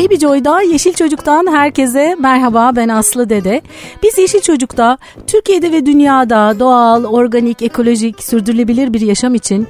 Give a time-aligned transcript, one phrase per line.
[0.00, 3.62] Baby Joy'da Yeşil Çocuk'tan herkese merhaba ben Aslı Dede.
[4.02, 9.68] Biz Yeşil Çocuk'ta Türkiye'de ve dünyada doğal, organik, ekolojik, sürdürülebilir bir yaşam için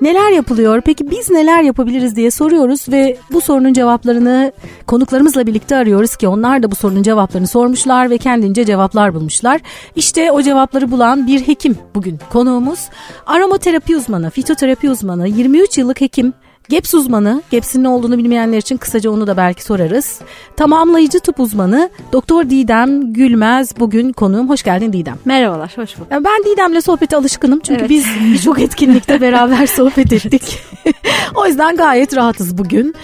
[0.00, 0.80] Neler yapılıyor?
[0.80, 4.52] Peki biz neler yapabiliriz diye soruyoruz ve bu sorunun cevaplarını
[4.86, 9.60] konuklarımızla birlikte arıyoruz ki onlar da bu sorunun cevaplarını sormuşlar ve kendince cevaplar bulmuşlar.
[9.96, 12.88] İşte o cevapları bulan bir hekim bugün konuğumuz.
[13.26, 16.32] Aromaterapi uzmanı, fitoterapi uzmanı, 23 yıllık hekim
[16.70, 20.20] GEPS uzmanı, GEPS'in ne olduğunu bilmeyenler için kısaca onu da belki sorarız.
[20.56, 24.48] Tamamlayıcı tıp uzmanı Doktor Didem Gülmez bugün konuğum.
[24.48, 25.16] Hoş geldin Didem.
[25.24, 26.10] Merhabalar, hoş bulduk.
[26.10, 27.90] Ben Didem'le sohbete alışkınım çünkü evet.
[27.90, 30.58] biz birçok etkinlikte beraber sohbet ettik.
[31.34, 32.94] o yüzden gayet rahatız bugün.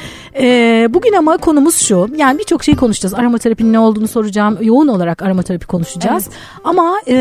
[0.41, 2.09] Ee, bugün ama konumuz şu.
[2.17, 3.15] Yani birçok şey konuşacağız.
[3.15, 4.59] Aromaterapinin ne olduğunu soracağım.
[4.61, 6.25] Yoğun olarak aromaterapi konuşacağız.
[6.29, 6.39] Evet.
[6.65, 7.15] Ama e,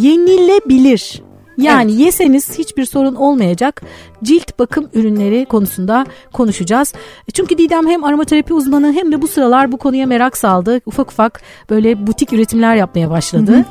[0.00, 1.27] yenilebilir
[1.58, 2.00] yani evet.
[2.00, 3.82] yeseniz hiçbir sorun olmayacak
[4.22, 6.92] cilt bakım ürünleri konusunda konuşacağız.
[7.32, 10.80] Çünkü Didem hem aromaterapi uzmanı hem de bu sıralar bu konuya merak saldı.
[10.86, 13.64] Ufak ufak böyle butik üretimler yapmaya başladı.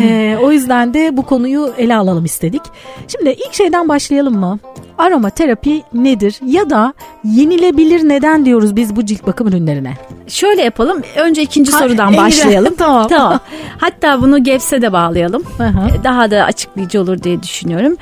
[0.00, 2.62] ee, o yüzden de bu konuyu ele alalım istedik.
[3.08, 4.58] Şimdi ilk şeyden başlayalım mı?
[5.02, 6.38] Aromaterapi nedir?
[6.46, 9.94] Ya da yenilebilir neden diyoruz biz bu cilt bakım ürünlerine?
[10.28, 11.02] Şöyle yapalım.
[11.16, 12.74] Önce ikinci ha, sorudan başlayalım.
[12.78, 13.08] tamam.
[13.08, 13.40] tamam.
[13.78, 15.42] Hatta bunu GEPS'e de bağlayalım.
[15.58, 15.88] Aha.
[16.04, 17.96] Daha da açıklayıcı olur diye düşünüyorum.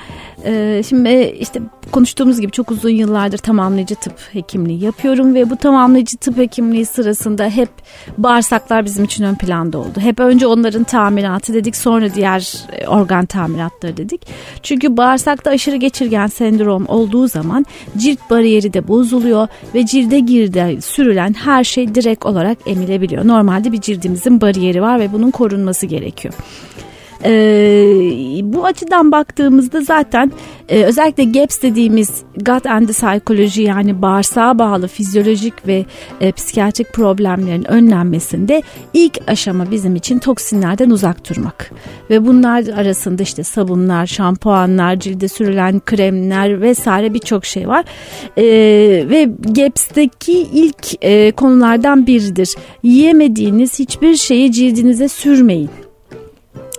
[0.44, 1.60] Ee, şimdi işte
[1.92, 7.48] konuştuğumuz gibi çok uzun yıllardır tamamlayıcı tıp hekimliği yapıyorum ve bu tamamlayıcı tıp hekimliği sırasında
[7.48, 7.68] hep
[8.18, 10.00] bağırsaklar bizim için ön planda oldu.
[10.00, 14.26] Hep önce onların tamiratı dedik sonra diğer e, organ tamiratları dedik.
[14.62, 21.32] Çünkü bağırsakta aşırı geçirgen sendrom olduğu zaman cilt bariyeri de bozuluyor ve cilde girde sürülen
[21.32, 23.26] her şey direkt olarak emilebiliyor.
[23.26, 26.34] Normalde bir cildimizin bariyeri var ve bunun korunması gerekiyor.
[27.24, 27.30] E,
[28.42, 30.32] bu açıdan baktığımızda zaten
[30.68, 35.84] e, özellikle GAPS dediğimiz gut and psychology yani bağırsağa bağlı fizyolojik ve
[36.20, 38.62] e, psikiyatrik problemlerin önlenmesinde
[38.94, 41.70] ilk aşama bizim için toksinlerden uzak durmak.
[42.10, 47.84] Ve bunlar arasında işte sabunlar, şampuanlar, cilde sürülen kremler vesaire birçok şey var.
[48.36, 48.44] E,
[49.10, 52.54] ve GAPS'teki ilk e, konulardan biridir.
[52.82, 55.70] Yiyemediğiniz hiçbir şeyi cildinize sürmeyin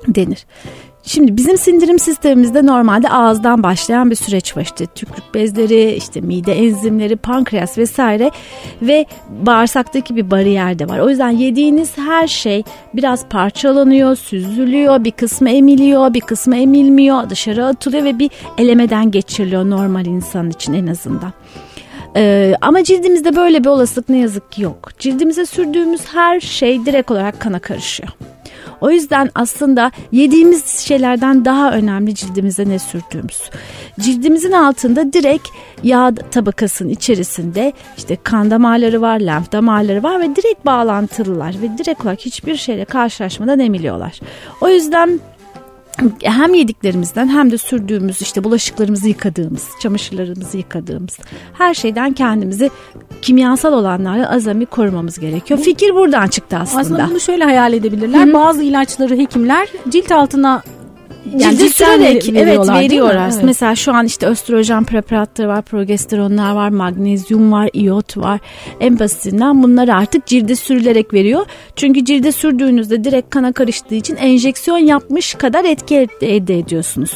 [0.07, 0.45] denir.
[1.03, 4.61] Şimdi bizim sindirim sistemimizde normalde ağızdan başlayan bir süreç var.
[4.61, 8.31] İşte tükürük bezleri, işte mide enzimleri, pankreas vesaire
[8.81, 10.99] ve bağırsaktaki bir bariyer de var.
[10.99, 12.63] O yüzden yediğiniz her şey
[12.93, 19.69] biraz parçalanıyor, süzülüyor, bir kısmı emiliyor, bir kısmı emilmiyor, dışarı atılıyor ve bir elemeden geçiriliyor
[19.69, 21.33] normal insan için en azından.
[22.15, 24.89] Ee, ama cildimizde böyle bir olasılık ne yazık ki yok.
[24.99, 28.09] Cildimize sürdüğümüz her şey direkt olarak kana karışıyor.
[28.81, 33.41] O yüzden aslında yediğimiz şeylerden daha önemli cildimize ne sürdüğümüz.
[33.99, 35.47] Cildimizin altında direkt
[35.83, 42.01] yağ tabakasının içerisinde işte kan damarları var, lenf damarları var ve direkt bağlantılılar ve direkt
[42.01, 44.19] olarak hiçbir şeyle karşılaşmadan emiliyorlar.
[44.61, 45.19] O yüzden
[46.23, 51.19] hem yediklerimizden hem de sürdüğümüz işte bulaşıklarımızı yıkadığımız, çamaşırlarımızı yıkadığımız
[51.53, 52.69] her şeyden kendimizi
[53.21, 55.59] kimyasal olanlarla azami korumamız gerekiyor.
[55.59, 56.81] Fikir buradan çıktı aslında.
[56.81, 58.25] Aslında bunu şöyle hayal edebilirler.
[58.25, 58.33] Hı-hı.
[58.33, 60.63] Bazı ilaçları hekimler cilt altına
[61.37, 63.29] yani cilde sürerek evet veriyorlar.
[63.33, 63.43] Evet.
[63.43, 68.39] Mesela şu an işte östrojen preparatları var, progesteronlar var, magnezyum var, iot var.
[68.79, 71.45] En basitinden bunları artık cilde sürülerek veriyor.
[71.75, 77.11] Çünkü cilde sürdüğünüzde direkt kana karıştığı için enjeksiyon yapmış kadar etki elde ediyorsunuz.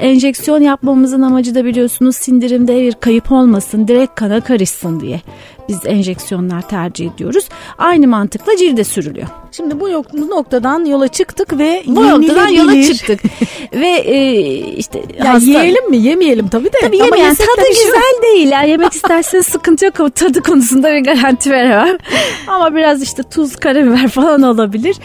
[0.00, 5.20] Enjeksiyon yapmamızın amacı da biliyorsunuz sindirimde bir kayıp olmasın, direkt kana karışsın diye
[5.68, 7.48] biz enjeksiyonlar tercih ediyoruz.
[7.78, 9.26] Aynı mantıkla cilde sürülüyor.
[9.52, 9.88] Şimdi bu
[10.30, 13.20] noktadan yola çıktık ve bu noktadan yola çıktık
[13.72, 15.50] ve e, işte ya hasta...
[15.50, 16.78] yiyelim mi yemeyelim tabii de.
[16.80, 18.50] Tabii yemeyen tadı güzel değil.
[18.50, 21.98] Yani yemek isterseniz sıkıntı yok ama tadı konusunda bir garanti veremem.
[22.46, 24.96] ama biraz işte tuz, karabiber falan olabilir.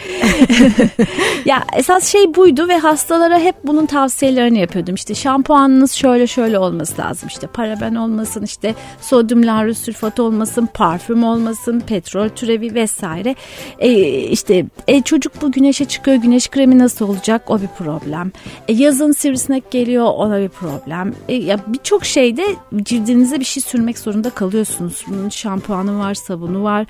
[1.44, 4.94] ya esas şey buydu ve hastalara hep bunun tavsiyelerini yapıyordum.
[4.94, 7.28] İşte şampuanınız şöyle şöyle olması lazım.
[7.28, 13.34] İşte paraben olmasın, işte sodyum sülfat olmasın, parfüm olmasın, petrol türevi vesaire.
[13.78, 18.32] E, işte e, çocuk bu güneşe çıkıyor güneş kremi nasıl olacak o bir problem.
[18.68, 21.14] E, yazın sivrisinek geliyor ona bir problem.
[21.28, 22.44] E, ya birçok şeyde
[22.82, 25.04] cildinize bir şey sürmek zorunda kalıyorsunuz.
[25.08, 26.86] Bunun şampuanı var, sabunu var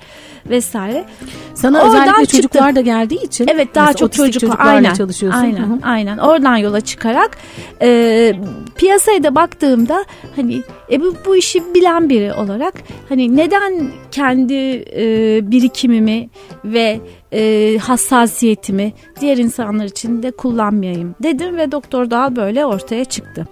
[0.49, 1.05] vesaire.
[1.55, 2.37] Sana Oradan özellikle çıktı.
[2.37, 3.47] çocuklar da geldiği için.
[3.47, 5.39] Evet daha çok çocuk çocuklarla aynen, çalışıyorsun.
[5.39, 5.79] Aynen, Hı-hı.
[5.83, 6.17] aynen.
[6.17, 7.37] Oradan yola çıkarak
[7.81, 8.33] e,
[8.75, 10.05] piyasaya da baktığımda
[10.35, 10.61] hani
[10.91, 12.73] e, bu, bu işi bilen biri olarak
[13.09, 14.53] hani neden kendi
[14.95, 16.29] e, birikimimi
[16.65, 16.99] ve
[17.33, 23.47] e, hassasiyetimi diğer insanlar için de kullanmayayım dedim ve Doktor Dal böyle ortaya çıktı.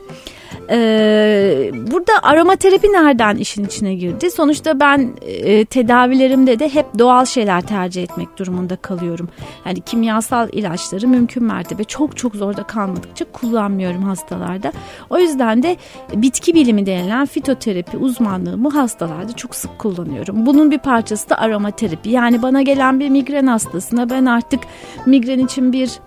[0.69, 4.31] Ee, burada aromaterapi nereden işin içine girdi?
[4.31, 9.29] Sonuçta ben e, tedavilerimde de hep doğal şeyler tercih etmek durumunda kalıyorum.
[9.65, 14.71] Yani kimyasal ilaçları mümkün mertebe çok çok zorda kalmadıkça kullanmıyorum hastalarda.
[15.09, 15.77] O yüzden de
[16.15, 20.45] bitki bilimi denilen fitoterapi uzmanlığımı hastalarda çok sık kullanıyorum.
[20.45, 22.09] Bunun bir parçası da aromaterapi.
[22.09, 24.59] Yani bana gelen bir migren hastasına ben artık
[25.05, 25.99] migren için bir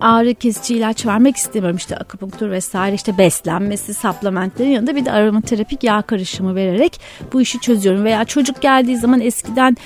[0.00, 1.76] ağrı kesici ilaç vermek istemiyorum.
[1.76, 7.00] İşte akupunktur vesaire işte beslenmesi, supplementlerin yanında bir de aromaterapik yağ karışımı vererek
[7.32, 8.04] bu işi çözüyorum.
[8.04, 9.76] Veya çocuk geldiği zaman eskiden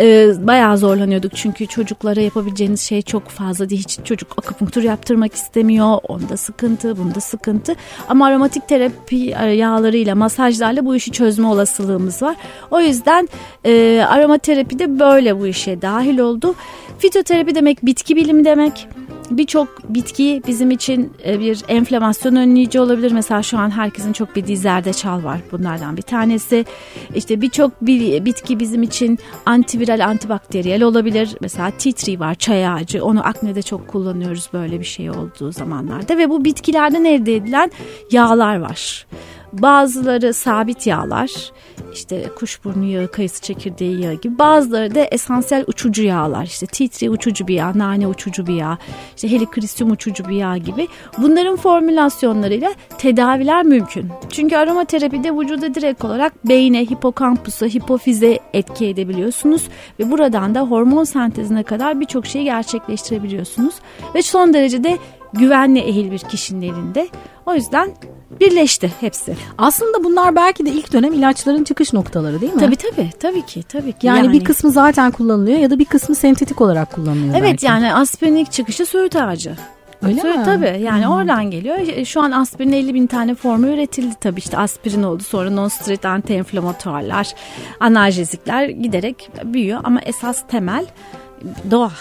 [0.00, 3.80] e, bayağı zorlanıyorduk çünkü çocuklara yapabileceğiniz şey çok fazla değil.
[3.80, 5.98] Hiç çocuk akupunktur yaptırmak istemiyor.
[6.08, 7.74] Onda sıkıntı, bunda sıkıntı.
[8.08, 9.16] Ama aromatik terapi
[9.56, 12.36] yağlarıyla, masajlarla bu işi çözme olasılığımız var.
[12.70, 13.28] O yüzden
[13.64, 16.54] e, aromaterapi de böyle bu işe dahil oldu.
[16.98, 18.88] Fitoterapi demek bitki bilimi demek
[19.38, 23.12] birçok bitki bizim için e, bir enflamasyon önleyici olabilir.
[23.12, 25.40] Mesela şu an herkesin çok bildiği zerdeçal var.
[25.52, 26.64] Bunlardan bir tanesi.
[27.14, 31.36] İşte birçok bir bitki bizim için antiviral, antibakteriyel olabilir.
[31.40, 33.04] Mesela titri var, çay ağacı.
[33.04, 36.18] Onu aknede çok kullanıyoruz böyle bir şey olduğu zamanlarda.
[36.18, 37.70] Ve bu bitkilerden elde edilen
[38.10, 39.06] yağlar var.
[39.52, 41.30] Bazıları sabit yağlar,
[41.92, 44.38] işte kuşburnu yağı, kayısı çekirdeği yağı gibi.
[44.38, 46.44] Bazıları da esansiyel uçucu yağlar.
[46.44, 48.78] İşte titri uçucu bir yağ, nane uçucu bir yağ,
[49.16, 50.88] işte helikrisyum uçucu bir yağ gibi.
[51.18, 54.08] Bunların formülasyonlarıyla tedaviler mümkün.
[54.30, 59.62] Çünkü aromaterapide vücuda direkt olarak beyne, hipokampusa, hipofize etki edebiliyorsunuz.
[60.00, 63.74] Ve buradan da hormon sentezine kadar birçok şeyi gerçekleştirebiliyorsunuz.
[64.14, 64.98] Ve son derece de
[65.32, 67.08] güvenli ehil bir kişinin elinde.
[67.46, 67.90] O yüzden
[68.40, 69.36] birleşti hepsi.
[69.58, 72.60] Aslında bunlar belki de ilk dönem ilaçların çıkış noktaları değil mi?
[72.60, 74.06] Tabii tabii tabii ki tabii ki.
[74.06, 77.34] Yani, yani bir kısmı zaten kullanılıyor ya da bir kısmı sentetik olarak kullanılıyor.
[77.34, 77.66] Evet belki.
[77.66, 79.56] yani aspirin ilk çıkışı söğüt ağacı.
[80.06, 80.44] Öyle Söğüt, mi?
[80.44, 81.12] Tabii yani hmm.
[81.12, 81.76] oradan geliyor.
[81.76, 86.06] E, şu an aspirin 50 bin tane formu üretildi tabii işte aspirin oldu sonra non-steroid
[86.06, 87.34] anti-inflamatuarlar,
[87.80, 90.86] analjezikler giderek büyüyor ama esas temel
[91.70, 91.92] doğa.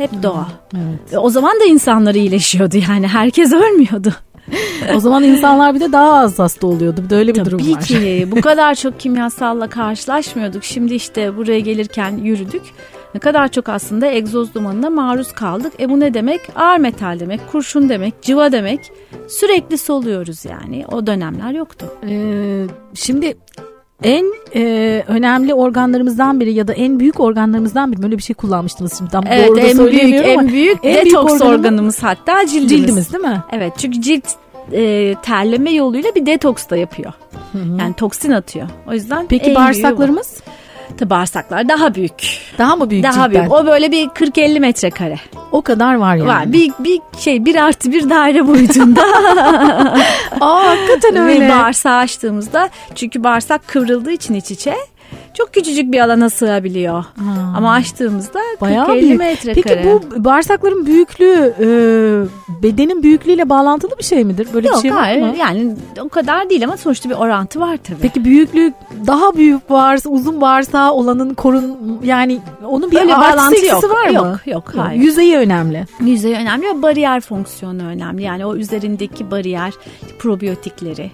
[0.00, 0.48] Hep doğa.
[0.74, 1.18] Evet.
[1.22, 4.12] O zaman da insanlar iyileşiyordu yani herkes ölmüyordu.
[4.94, 7.00] o zaman insanlar bir de daha az hasta oluyordu.
[7.04, 7.80] Bir de öyle bir Tabii durum var.
[7.80, 10.64] Tabii ki bu kadar çok kimyasalla karşılaşmıyorduk.
[10.64, 12.62] Şimdi işte buraya gelirken yürüdük.
[13.14, 15.72] Ne kadar çok aslında egzoz dumanına maruz kaldık.
[15.80, 16.40] E bu ne demek?
[16.56, 18.92] Ağır metal demek, kurşun demek, civa demek.
[19.28, 20.84] Sürekli soluyoruz yani.
[20.92, 21.86] O dönemler yoktu.
[22.08, 23.36] Ee, şimdi
[24.02, 24.24] en
[24.54, 29.10] e, önemli organlarımızdan biri ya da en büyük organlarımızdan biri böyle bir şey kullanmıştınız şimdi
[29.10, 32.70] tam evet, doğru da en büyük, en büyük en detoks büyük organımız hatta cildimiz.
[32.70, 33.42] Cildimiz değil mi?
[33.52, 34.24] Evet çünkü cilt
[34.72, 37.12] e, terleme yoluyla bir detoks da yapıyor.
[37.52, 37.78] Hı-hı.
[37.78, 38.68] Yani toksin atıyor.
[38.88, 40.42] O yüzden Peki bağırsaklarımız?
[40.98, 42.12] Tabi bağırsaklar daha büyük.
[42.58, 43.30] Daha mı büyük Daha cidden?
[43.30, 43.52] büyük.
[43.52, 45.16] O böyle bir 40-50 metrekare.
[45.52, 46.28] O kadar var yani.
[46.28, 46.52] Var.
[46.52, 49.02] Bir, bir şey bir artı bir daire boyutunda.
[50.40, 51.46] Aa hakikaten öyle.
[51.46, 54.74] Ve bağırsağı açtığımızda çünkü bağırsak kıvrıldığı için iç içe
[55.34, 56.94] çok küçücük bir alana sığabiliyor.
[56.94, 57.04] Ha.
[57.56, 59.54] Ama açtığımızda 40-50 metrekare.
[59.62, 61.66] Peki bu bağırsakların büyüklüğü e,
[62.62, 64.48] bedenin büyüklüğüyle bağlantılı bir şey midir?
[64.54, 65.22] Böyle Yok, bir şey var hayır.
[65.22, 65.34] mı?
[65.38, 67.98] Yani o kadar değil ama sonuçta bir orantı var tabii.
[68.02, 68.72] Peki büyüklüğü
[69.06, 73.90] daha büyük bağırsa uzun bağırsağı olanın korun yani onun bir Öyle bağlantı yok.
[73.90, 74.14] var mı?
[74.14, 75.02] Yok yok hayır.
[75.02, 75.84] Yüzeyi önemli.
[76.00, 78.22] Yüzeyi önemli ve bariyer fonksiyonu önemli.
[78.22, 79.72] Yani o üzerindeki bariyer
[80.18, 81.10] probiyotikleri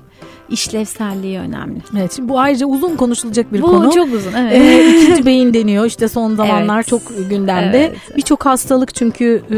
[0.50, 1.78] işlevselliği önemli.
[1.98, 3.86] Evet şimdi bu ayrıca uzun konuşulacak bir bu konu.
[3.86, 4.52] Bu çok uzun evet.
[4.52, 6.86] Ee, ikinci beyin deniyor işte son zamanlar evet.
[6.86, 7.78] çok gündemde.
[7.78, 8.16] Evet.
[8.16, 9.56] Birçok hastalık çünkü e,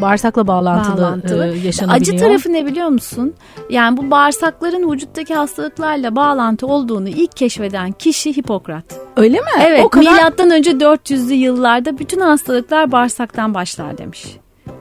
[0.00, 1.46] bağırsakla bağlantılı, bağlantılı.
[1.46, 2.14] E, yaşanabiliyor.
[2.14, 3.34] Acı tarafı ne biliyor musun?
[3.70, 8.84] Yani bu bağırsakların vücuttaki hastalıklarla bağlantı olduğunu ilk keşfeden kişi Hipokrat.
[9.16, 9.46] Öyle mi?
[9.66, 9.84] Evet.
[9.84, 10.12] O kadar...
[10.12, 14.26] Milattan önce 400'lü yıllarda bütün hastalıklar bağırsaktan başlar demiş.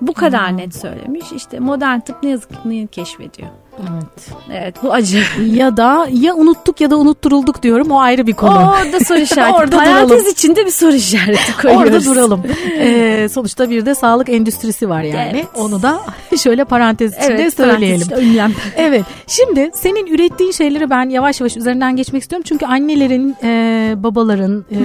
[0.02, 0.58] Bu kadar hmm.
[0.58, 1.26] net söylemiş.
[1.36, 3.50] İşte modern tıp ne yazık ki bunu keşfediyor.
[3.80, 4.30] Evet.
[4.54, 5.24] Evet bu acı.
[5.46, 8.52] ya da ya unuttuk ya da unutturulduk diyorum o ayrı bir konu.
[8.52, 9.56] Orada soru işareti.
[9.56, 10.32] Orada Parantez duralım.
[10.32, 12.08] içinde bir soru işareti koyuyoruz.
[12.08, 12.44] Orada duralım.
[12.80, 15.32] Ee, sonuçta bir de sağlık endüstrisi var yani.
[15.34, 15.48] Evet.
[15.56, 16.02] Onu da
[16.44, 18.08] şöyle parantez içinde evet, söyleyelim.
[18.08, 19.06] Parantez evet.
[19.28, 22.46] Şimdi senin ürettiğin şeyleri ben yavaş yavaş üzerinden geçmek istiyorum.
[22.48, 24.78] Çünkü annelerin, e, babaların e,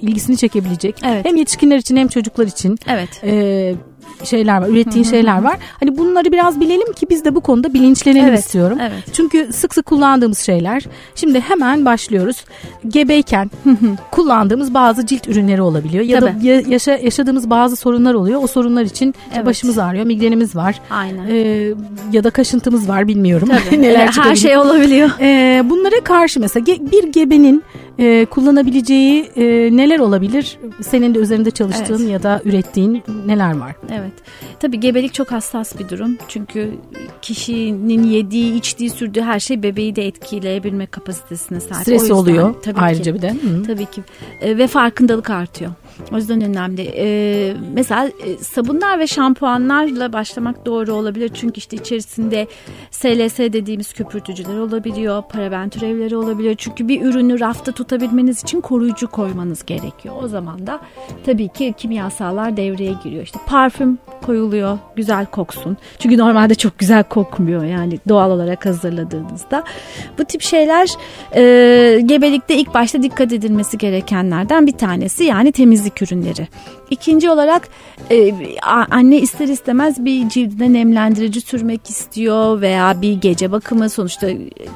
[0.00, 0.96] ilgisini çekebilecek.
[1.04, 1.24] Evet.
[1.24, 2.78] Hem yetişkinler için hem çocuklar için.
[2.88, 3.24] Evet.
[3.24, 3.74] E,
[4.24, 5.56] şeyler var, ürettiğin şeyler var.
[5.80, 8.78] Hani bunları biraz bilelim ki biz de bu konuda bilinçlenelim evet, istiyorum.
[8.80, 9.04] Evet.
[9.12, 10.82] Çünkü sık sık kullandığımız şeyler.
[11.14, 12.44] Şimdi hemen başlıyoruz.
[12.88, 13.50] Gebeyken
[14.10, 16.44] kullandığımız bazı cilt ürünleri olabiliyor ya Tabii.
[16.44, 18.42] da yaşa, yaşadığımız bazı sorunlar oluyor.
[18.42, 19.46] O sorunlar için evet.
[19.46, 20.80] başımız ağrıyor, migrenimiz var.
[20.90, 21.26] Aynen.
[21.28, 21.72] Ee,
[22.12, 23.48] ya da kaşıntımız var bilmiyorum.
[23.72, 25.10] Neler Her şey olabiliyor.
[25.20, 27.62] Ee, bunlara karşı mesela bir gebenin
[27.98, 29.42] e, kullanabileceği e,
[29.76, 30.58] neler olabilir?
[30.80, 32.10] Senin de üzerinde çalıştığın evet.
[32.10, 33.74] ya da ürettiğin neler var?
[33.90, 34.12] Evet.
[34.60, 36.18] Tabii gebelik çok hassas bir durum.
[36.28, 36.70] Çünkü
[37.22, 41.82] kişinin yediği, içtiği, sürdüğü her şey bebeği de etkileyebilme kapasitesine sahip.
[41.82, 43.30] Stres yüzden, oluyor tabii ayrıca ki, bir de.
[43.30, 43.62] Hı.
[43.66, 44.02] Tabii ki.
[44.40, 45.70] E, ve farkındalık artıyor.
[46.12, 46.92] O yüzden önemli.
[46.96, 51.30] Ee, mesela e, sabunlar ve şampuanlarla başlamak doğru olabilir.
[51.34, 52.46] Çünkü işte içerisinde
[52.90, 55.22] SLS dediğimiz köpürtücüler olabiliyor.
[55.22, 56.54] Paraben türevleri olabiliyor.
[56.58, 60.14] Çünkü bir ürünü rafta tutabilmeniz için koruyucu koymanız gerekiyor.
[60.22, 60.80] O zaman da
[61.26, 63.22] tabii ki kimyasallar devreye giriyor.
[63.22, 64.78] İşte parfüm koyuluyor.
[64.96, 65.76] Güzel koksun.
[65.98, 67.64] Çünkü normalde çok güzel kokmuyor.
[67.64, 69.64] Yani doğal olarak hazırladığınızda.
[70.18, 70.88] Bu tip şeyler
[71.36, 75.24] e, gebelikte ilk başta dikkat edilmesi gerekenlerden bir tanesi.
[75.24, 76.48] Yani temiz temizlik ürünleri.
[76.90, 77.68] İkinci olarak
[78.10, 78.34] e,
[78.90, 84.28] anne ister istemez bir cildine nemlendirici sürmek istiyor veya bir gece bakımı sonuçta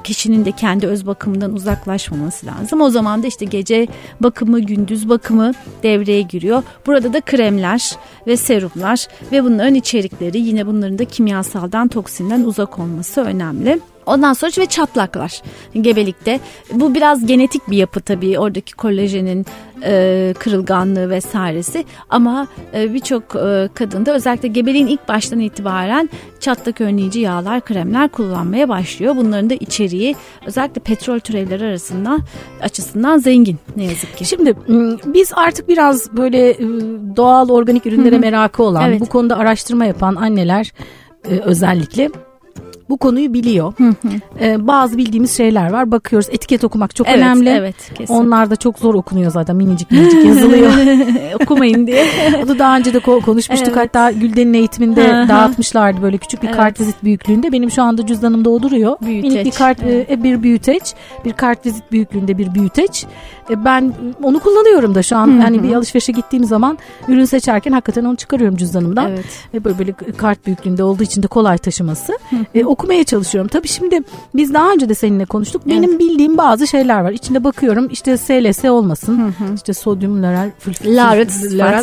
[0.05, 2.81] kişinin de kendi öz bakımından uzaklaşmaması lazım.
[2.81, 3.87] O zaman da işte gece
[4.21, 6.63] bakımı, gündüz bakımı devreye giriyor.
[6.87, 7.97] Burada da kremler
[8.27, 13.81] ve serumlar ve bunların içerikleri yine bunların da kimyasaldan, toksinden uzak olması önemli.
[14.09, 15.43] Ondan sonra ve çatlaklar
[15.75, 16.41] gebelikte.
[16.73, 19.47] Bu biraz genetik bir yapı tabii oradaki kolajenin
[19.85, 26.11] e, kırılganlığı vesairesi ama e, birçok e, kadında özellikle gebeliğin ilk baştan itibaren
[26.41, 29.17] çatlak önleyici yağlar, kremler kullanmaya başlıyor.
[29.17, 32.19] Bunların da içeriği özellikle petrol türevleri arasında
[32.63, 34.25] açısından zengin ne yazık ki.
[34.25, 34.55] Şimdi
[35.07, 36.59] biz artık biraz böyle
[37.17, 39.01] doğal organik ürünlere merakı olan, evet.
[39.01, 40.73] bu konuda araştırma yapan anneler
[41.45, 42.11] özellikle
[42.89, 43.73] bu konuyu biliyor.
[44.41, 45.91] Ee, bazı bildiğimiz şeyler var.
[45.91, 47.49] Bakıyoruz etiket okumak çok evet, önemli.
[47.49, 48.15] Evet, kesin.
[48.15, 49.57] Onlar da çok zor okunuyor zaten.
[49.57, 50.73] Minicik minicik yazılıyor.
[51.43, 52.07] Okumayın diye.
[52.45, 53.69] Onu daha önce de konuşmuştuk.
[53.69, 53.77] Evet.
[53.77, 56.57] Hatta Gülden'in eğitiminde dağıtmışlardı böyle küçük bir evet.
[56.57, 57.53] kartvizit büyüklüğünde.
[57.53, 58.97] Benim şu anda cüzdanımda o duruyor.
[59.03, 59.33] Büyüteç.
[59.33, 60.11] Minik bir kart evet.
[60.11, 63.07] E, bir büyüteç, bir kartvizit büyüklüğünde bir büyüteç.
[63.51, 65.27] E, ben onu kullanıyorum da şu an.
[65.27, 65.43] Hı-hı.
[65.43, 66.79] Yani bir alışverişe gittiğim zaman
[67.09, 69.11] ürün seçerken hakikaten onu çıkarıyorum cüzdanımdan.
[69.11, 69.25] Evet.
[69.55, 72.19] E, böyle, böyle kart büyüklüğünde olduğu için de kolay taşıması.
[72.55, 73.49] E, okumaya çalışıyorum.
[73.49, 74.03] Tabii şimdi
[74.35, 75.63] biz daha önce de seninle konuştuk.
[75.67, 75.77] Evet.
[75.77, 77.13] Benim bildiğim bazı şeyler var.
[77.13, 79.19] İçinde bakıyorum işte SLS olmasın.
[79.19, 79.55] Hı hı.
[79.55, 80.51] İşte sodyum laurel
[80.85, 81.29] laurel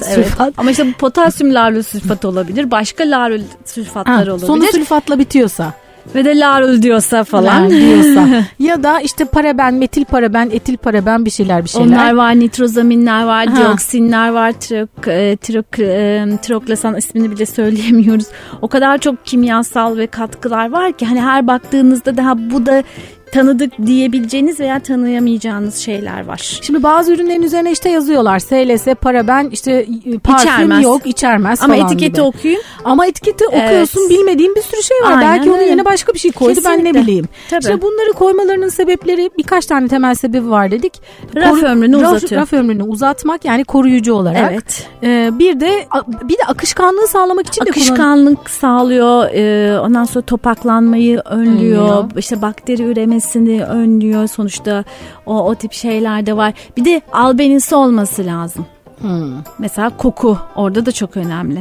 [0.01, 0.47] sülfat.
[0.47, 0.53] Evet.
[0.57, 2.71] Ama işte potasyum laurel sülfat olabilir.
[2.71, 4.47] Başka laurel sülfatlar ha, olabilir.
[4.47, 5.73] Sonu sülfatla bitiyorsa.
[6.15, 7.69] Ve de larul diyorsa falan.
[7.69, 8.27] diyorsa.
[8.59, 11.87] ya da işte paraben, metil paraben, etil paraben bir şeyler bir şeyler.
[11.87, 13.57] Onlar var, nitrozaminler var, ha.
[13.57, 18.25] dioksinler var, trok, e, trok, e, troklasan ismini bile söyleyemiyoruz.
[18.61, 22.83] O kadar çok kimyasal ve katkılar var ki hani her baktığınızda daha bu da
[23.35, 26.59] tanıdık diyebileceğiniz veya tanıyamayacağınız şeyler var.
[26.61, 29.71] Şimdi bazı ürünlerin üzerine işte yazıyorlar SLS, paraben, işte
[30.05, 30.83] e, parfüm içermez.
[30.83, 32.21] yok, içermez Ama falan etiketi gibi.
[32.21, 32.61] okuyun.
[32.83, 33.63] Ama etiketi evet.
[33.65, 35.11] okuyorsun bilmediğin bir sürü şey var.
[35.17, 36.83] Aynen Belki onun yerine başka bir şey koydu Kesinlikle.
[36.85, 37.25] ben ne bileyim.
[37.49, 37.59] Tabii.
[37.59, 40.93] İşte bunları koymalarının sebepleri birkaç tane temel sebebi var dedik.
[41.35, 42.41] Raf Koru, ömrünü raf, uzatıyor.
[42.41, 44.51] Raf ömrünü uzatmak yani koruyucu olarak.
[44.51, 44.87] Evet.
[45.03, 45.71] Ee, bir de
[46.23, 49.29] bir de akışkanlığı sağlamak için Akışkanlık de kullan- sağlıyor.
[49.33, 51.55] Ee, ondan sonra topaklanmayı önlüyor.
[51.55, 52.05] önlüyor.
[52.17, 54.83] İşte bakteri üremesi gelmesini önlüyor sonuçta
[55.25, 56.53] o, o tip şeyler de var.
[56.77, 58.65] Bir de albenisi olması lazım.
[58.99, 59.43] Hmm.
[59.59, 61.59] Mesela koku orada da çok önemli.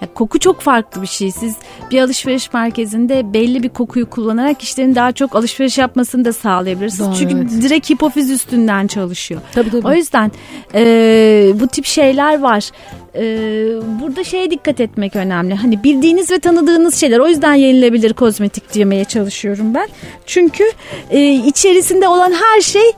[0.00, 1.30] Ya koku çok farklı bir şey.
[1.30, 1.56] Siz
[1.90, 7.08] bir alışveriş merkezinde belli bir kokuyu kullanarak kişilerin daha çok alışveriş yapmasını da sağlayabilirsiniz.
[7.08, 7.62] Doğru, Çünkü evet.
[7.62, 9.40] direkt hipofiz üstünden çalışıyor.
[9.52, 9.86] Tabii, tabii.
[9.86, 10.32] O yüzden
[10.74, 12.70] e, bu tip şeyler var
[13.18, 13.24] e,
[14.02, 15.54] burada şeye dikkat etmek önemli.
[15.54, 17.18] Hani bildiğiniz ve tanıdığınız şeyler.
[17.18, 19.88] O yüzden yenilebilir kozmetik demeye çalışıyorum ben.
[20.26, 20.64] Çünkü
[21.10, 22.92] e, içerisinde olan her şey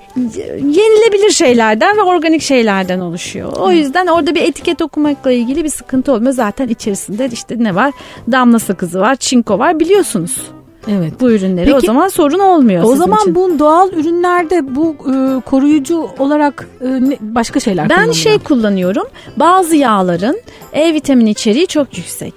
[0.56, 3.52] yenilebilir şeylerden ve organik şeylerden oluşuyor.
[3.52, 6.32] O yüzden orada bir etiket okumakla ilgili bir sıkıntı olmuyor.
[6.32, 7.92] Zaten içerisinde işte ne var?
[8.32, 10.57] Damla sakızı var, çinko var biliyorsunuz.
[10.88, 11.20] Evet.
[11.20, 12.84] Bu ürünleri Peki, o zaman sorun olmuyor.
[12.84, 13.34] O zaman için.
[13.34, 19.06] bu doğal ürünlerde bu e, koruyucu olarak e, ne, başka şeyler Ben şey kullanıyorum.
[19.36, 20.40] Bazı yağların
[20.72, 22.34] E vitamini içeriği çok yüksek.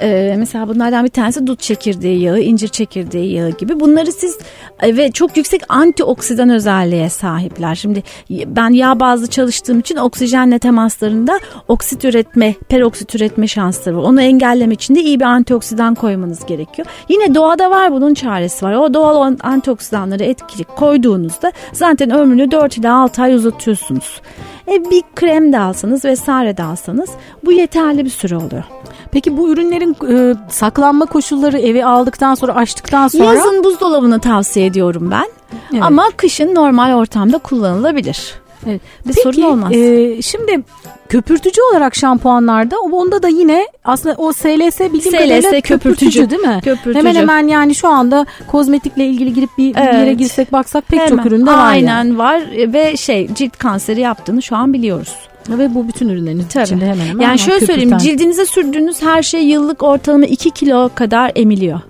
[0.00, 3.80] Ee, mesela bunlardan bir tanesi dut çekirdeği yağı, incir çekirdeği yağı gibi.
[3.80, 4.38] Bunları siz
[4.82, 7.74] e, ve çok yüksek antioksidan özelliğe sahipler.
[7.74, 14.02] Şimdi ben yağ bazlı çalıştığım için oksijenle temaslarında oksit üretme, peroksit üretme şansları var.
[14.02, 16.88] Onu engellemek için de iyi bir antioksidan koymanız gerekiyor.
[17.08, 18.72] Yine doğada var bunun çaresi var.
[18.72, 24.20] O doğal antioksidanları etkili koyduğunuzda zaten ömrünü 4 ila 6 ay uzatıyorsunuz.
[24.70, 27.10] E, bir krem de alsanız vesaire de alsanız
[27.44, 28.64] bu yeterli bir süre oluyor.
[29.10, 33.24] Peki bu ürünlerin e, saklanma koşulları evi aldıktan sonra açtıktan sonra?
[33.24, 35.26] Yazın buzdolabını tavsiye ediyorum ben.
[35.72, 35.82] Evet.
[35.82, 38.34] Ama kışın normal ortamda kullanılabilir.
[38.68, 38.80] Evet.
[39.06, 39.72] Bir Peki, sorun olmaz.
[39.72, 40.64] E, şimdi
[41.08, 46.42] köpürtücü olarak şampuanlarda onda da yine aslında o SLS bildiğim SLS kadarıyla köpürtücü, köpürtücü değil
[46.42, 46.60] mi?
[46.64, 46.98] Köpürtücü.
[46.98, 49.92] Hemen hemen yani şu anda kozmetikle ilgili girip bir, evet.
[49.92, 51.16] bir yere girsek baksak pek hemen.
[51.16, 51.70] çok üründe var.
[51.70, 52.18] Aynen yani.
[52.18, 55.14] var ve şey cilt kanseri yaptığını şu an biliyoruz.
[55.48, 56.64] Ve bu bütün ürünlerin Tabii.
[56.64, 57.74] içinde hemen hemen Yani şöyle köpürten.
[57.74, 61.80] söyleyeyim cildinize sürdüğünüz her şey yıllık ortalama 2 kilo kadar emiliyor.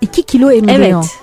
[0.00, 1.04] 2 kilo emiliyor.
[1.04, 1.18] Evet.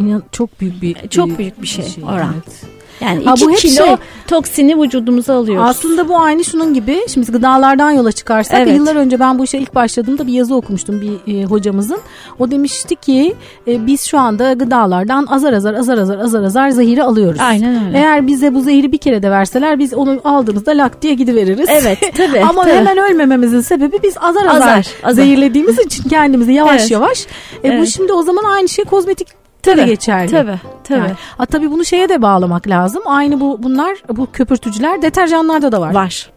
[0.00, 2.34] İnan çok büyük bir çok büyük bir şey, şey oran.
[2.34, 2.74] Evet.
[3.00, 3.96] Yani 2 kilo şey,
[4.26, 5.70] toksini vücudumuza alıyoruz.
[5.70, 7.00] Aslında bu aynı şunun gibi.
[7.14, 8.76] Şimdi gıdalardan yola çıkarsak evet.
[8.76, 11.98] yıllar önce ben bu işe ilk başladığımda bir yazı okumuştum bir e, hocamızın.
[12.38, 13.34] O demişti ki
[13.68, 17.40] e, biz şu anda gıdalardan azar azar azar azar azar azar zehiri alıyoruz.
[17.40, 17.98] Aynen öyle.
[17.98, 21.68] Eğer bize bu zehiri bir kere de verseler biz onu aldığımızda lak diye gidiveririz.
[21.70, 22.40] Evet tabii.
[22.40, 22.74] Ama tabii.
[22.74, 25.12] hemen ölmememizin sebebi biz azar azar, azar, azar.
[25.12, 26.90] zehirlediğimiz için kendimizi yavaş evet.
[26.90, 27.22] yavaş.
[27.22, 27.80] E, evet.
[27.82, 30.30] Bu şimdi o zaman aynı şey kozmetik tabii, geçerli.
[30.30, 30.98] Tabii tabii.
[30.98, 33.02] Yani, a, tabii bunu şeye de bağlamak lazım.
[33.06, 35.94] Aynı bu bunlar bu köpürtücüler deterjanlarda da var.
[35.94, 36.30] Var.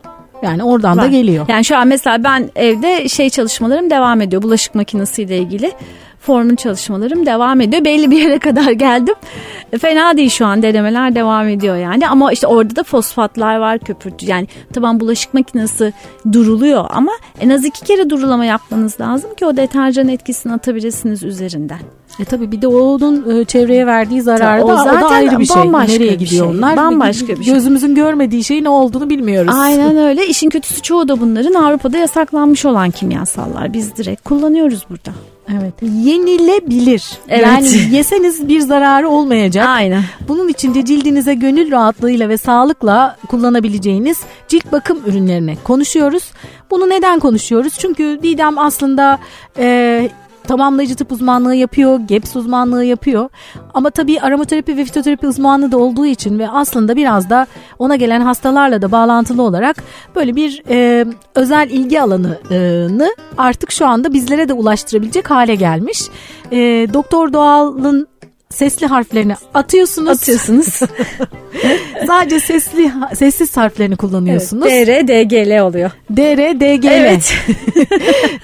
[0.43, 1.03] Yani oradan var.
[1.03, 1.45] da geliyor.
[1.49, 4.41] Yani şu an mesela ben evde şey çalışmalarım devam ediyor.
[4.41, 5.73] Bulaşık makinesiyle ilgili
[6.19, 7.85] formun çalışmalarım devam ediyor.
[7.85, 9.15] Belli bir yere kadar geldim.
[9.79, 12.07] Fena değil şu an denemeler devam ediyor yani.
[12.07, 14.25] Ama işte orada da fosfatlar var köpürtü.
[14.25, 15.93] Yani tamam bulaşık makinesi
[16.33, 21.79] duruluyor ama en az iki kere durulama yapmanız lazım ki o deterjan etkisini atabilirsiniz üzerinden.
[22.19, 25.39] E tabii bir de onun e, çevreye verdiği zararı da, o, zaten o da ayrı
[25.39, 25.71] bir şey.
[25.71, 26.57] Nereye bir gidiyor şey.
[26.57, 26.77] onlar?
[26.77, 27.53] Bambaşka bir şey.
[27.53, 29.53] Gözümüzün görmediği şeyin ne olduğunu bilmiyoruz.
[29.57, 30.27] Aynen öyle.
[30.27, 33.73] İşin kötüsü çoğu da bunların Avrupa'da yasaklanmış olan kimyasallar.
[33.73, 35.11] Biz direkt kullanıyoruz burada.
[35.51, 35.73] Evet.
[35.81, 37.11] Yenilebilir.
[37.29, 37.45] Evet.
[37.45, 39.65] Yani yeseniz bir zararı olmayacak.
[39.67, 40.03] Aynen.
[40.27, 46.23] Bunun için de cildinize gönül rahatlığıyla ve sağlıkla kullanabileceğiniz cilt bakım ürünlerini konuşuyoruz.
[46.71, 47.73] Bunu neden konuşuyoruz?
[47.79, 49.19] Çünkü Didem aslında
[49.57, 50.09] e,
[50.47, 53.29] tamamlayıcı tıp uzmanlığı yapıyor, GEPS uzmanlığı yapıyor.
[53.73, 57.47] Ama tabii aromaterapi ve fitoterapi uzmanlığı da olduğu için ve aslında biraz da
[57.79, 59.83] ona gelen hastalarla da bağlantılı olarak
[60.15, 66.03] böyle bir e, özel ilgi alanını artık şu anda bizlere de ulaştırabilecek hale gelmiş.
[66.51, 66.57] E,
[66.93, 68.07] Doktor Doğal'ın
[68.49, 70.09] sesli harflerini atıyorsunuz.
[70.09, 70.67] Atıyorsunuz.
[72.07, 74.67] Sadece sesli sessiz harflerini kullanıyorsunuz.
[74.71, 75.91] Evet, DR, DGL oluyor.
[76.15, 76.87] DR, DGL.
[76.87, 77.33] Evet.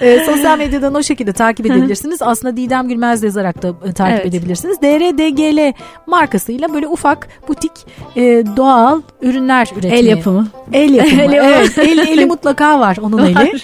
[0.00, 2.22] e, sosyal medyadan o şekilde takip edebilirsiniz.
[2.22, 4.26] Aslında Didem Gülmez yazarak da e, takip evet.
[4.26, 4.80] edebilirsiniz.
[4.82, 5.72] DR, DGL
[6.06, 7.72] markasıyla böyle ufak butik
[8.16, 8.22] e,
[8.56, 9.98] doğal ürünler üretmeye.
[9.98, 10.48] El yapımı.
[10.72, 11.22] El yapımı.
[11.22, 11.78] El evet.
[11.78, 13.42] eli, eli mutlaka var onun var.
[13.42, 13.60] eli.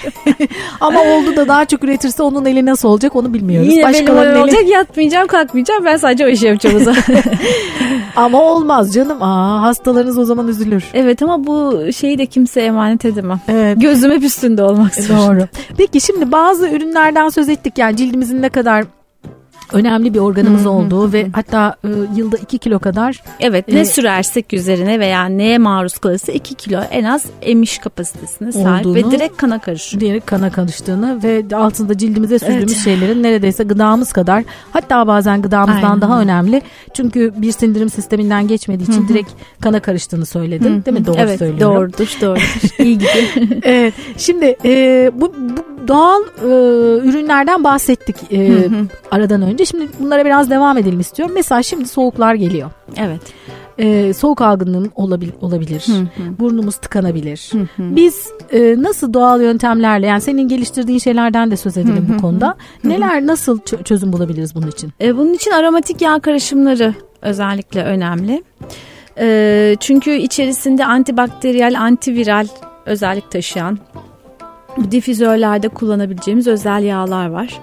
[0.80, 3.72] Ama oldu da daha çok üretirse onun eli nasıl olacak onu bilmiyoruz.
[3.72, 4.38] Yine benim eli...
[4.38, 6.82] olacak yatmayacağım kalkmayacağım ben sadece o işi yapacağım
[8.16, 9.22] Ama olmaz canım.
[9.22, 10.84] Aa, hastalarınız o zaman üzülür.
[10.94, 13.40] Evet ama bu şeyi de kimseye emanet edemem.
[13.48, 13.80] Evet.
[13.80, 15.26] Gözüm hep üstünde olmak zorunda.
[15.26, 15.48] Doğru.
[15.76, 17.78] Peki şimdi bazı ürünlerden söz ettik.
[17.78, 18.84] Yani cildimizin ne kadar
[19.72, 23.22] önemli bir organımız olduğu ve hatta e, yılda 2 kilo kadar.
[23.40, 28.52] Evet ne e, sürersek üzerine veya neye maruz kalırsa 2 kilo en az emiş kapasitesine
[28.52, 30.00] sahip olduğunu, ve direkt kana karışıyor.
[30.00, 32.84] Direkt kana karıştığını ve altında cildimize sürdüğümüz evet.
[32.84, 36.00] şeylerin neredeyse gıdamız kadar hatta bazen gıdamızdan Aynen.
[36.00, 36.62] daha önemli.
[36.94, 39.08] Çünkü bir sindirim sisteminden geçmediği için Hı-hı.
[39.08, 39.30] direkt
[39.60, 40.84] kana karıştığını söyledin Hı-hı.
[40.86, 41.06] değil mi?
[41.06, 41.76] Doğru evet, söylüyorum.
[41.76, 42.40] Doğrudur doğrudur.
[42.84, 43.14] İyi gidiyor.
[43.62, 46.46] evet, şimdi e, bu, bu doğal e,
[47.08, 48.68] ürünlerden bahsettik e,
[49.10, 49.64] aradan önce.
[49.64, 51.34] Şimdi bunlara biraz devam edelim istiyorum.
[51.34, 52.70] Mesela şimdi soğuklar geliyor.
[52.96, 53.20] Evet.
[53.78, 55.86] E, soğuk algınlığım olabil, olabilir.
[55.86, 56.38] Hı hı.
[56.38, 57.50] Burnumuz tıkanabilir.
[57.52, 57.96] Hı hı.
[57.96, 62.18] Biz e, nasıl doğal yöntemlerle yani senin geliştirdiğin şeylerden de söz edelim hı hı.
[62.18, 62.46] bu konuda.
[62.82, 62.92] Hı hı.
[62.92, 64.92] Neler nasıl çözüm bulabiliriz bunun için?
[65.00, 68.44] E, bunun için aromatik yağ karışımları özellikle önemli.
[69.18, 72.46] E, çünkü içerisinde antibakteriyel, antiviral
[72.86, 73.78] özellik taşıyan
[74.90, 77.60] difüzörlerde kullanabileceğimiz özel yağlar var.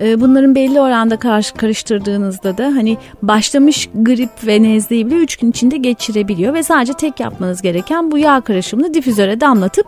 [0.00, 1.16] Ee, bunların belli oranda
[1.56, 7.20] karıştırdığınızda da hani başlamış grip ve nezleyi bile 3 gün içinde geçirebiliyor ve sadece tek
[7.20, 9.86] yapmanız gereken bu yağ karışımını difüzöre damlatıp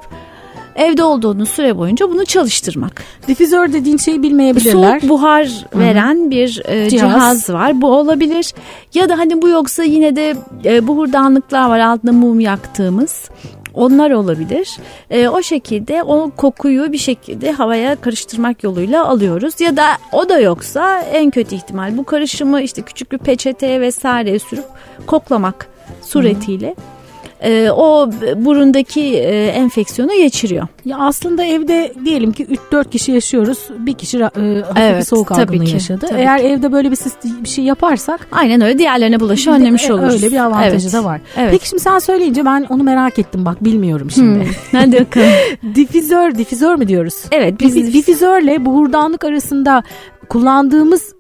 [0.77, 3.03] evde olduğunuz süre boyunca bunu çalıştırmak.
[3.29, 5.01] Difüzör dediğin şeyi bilmeyebilirler.
[5.01, 6.31] Soğuk buhar veren Hı-hı.
[6.31, 7.13] bir e, cihaz.
[7.13, 7.81] cihaz var.
[7.81, 8.55] Bu olabilir.
[8.95, 13.31] Ya da hani bu yoksa yine de e, buhurdanlıklar var altında mum yaktığımız.
[13.75, 14.79] Onlar olabilir.
[15.11, 19.61] E, o şekilde o kokuyu bir şekilde havaya karıştırmak yoluyla alıyoruz.
[19.61, 24.39] Ya da o da yoksa en kötü ihtimal bu karışımı işte küçük bir peçeteye vesaireye
[24.39, 24.65] sürüp
[25.07, 25.69] koklamak
[26.03, 26.69] suretiyle.
[26.69, 26.94] Hı
[27.41, 30.67] e, o burundaki e, enfeksiyonu geçiriyor.
[30.85, 33.59] Ya aslında evde diyelim ki 3-4 kişi yaşıyoruz.
[33.79, 36.07] Bir kişi e, hafif evet, soğuk algınlığı yaşadı.
[36.09, 36.47] Tabii Eğer ki.
[36.47, 36.99] evde böyle bir,
[37.45, 40.15] bir şey yaparsak aynen öyle diğerlerine bulaşı önlemiş oluruz.
[40.15, 40.93] Öyle bir avantajı evet.
[40.93, 41.21] da var.
[41.37, 41.51] Evet.
[41.51, 44.35] Peki şimdi sen söyleyince ben onu merak ettim bak bilmiyorum şimdi.
[44.71, 44.81] Hmm.
[44.81, 45.27] Hadi bakalım.
[45.75, 47.15] difüzör, difüzör mü diyoruz?
[47.33, 47.61] Evet.
[47.61, 49.83] Biz, difüzörle buhurdanlık arasında
[50.29, 51.15] kullandığımız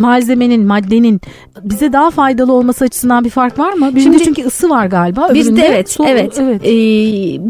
[0.00, 1.20] malzemenin, maddenin
[1.62, 3.94] bize daha faydalı olması açısından bir fark var mı?
[3.94, 5.34] Bizde Şimdi, çünkü ısı var galiba.
[5.34, 6.38] Bizde evet, soğuk, evet.
[6.38, 6.60] evet.
[6.64, 6.70] Ee,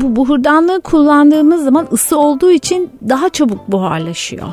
[0.00, 4.48] bu buhurdanlığı kullandığımız zaman ısı olduğu için daha çabuk buharlaşıyor.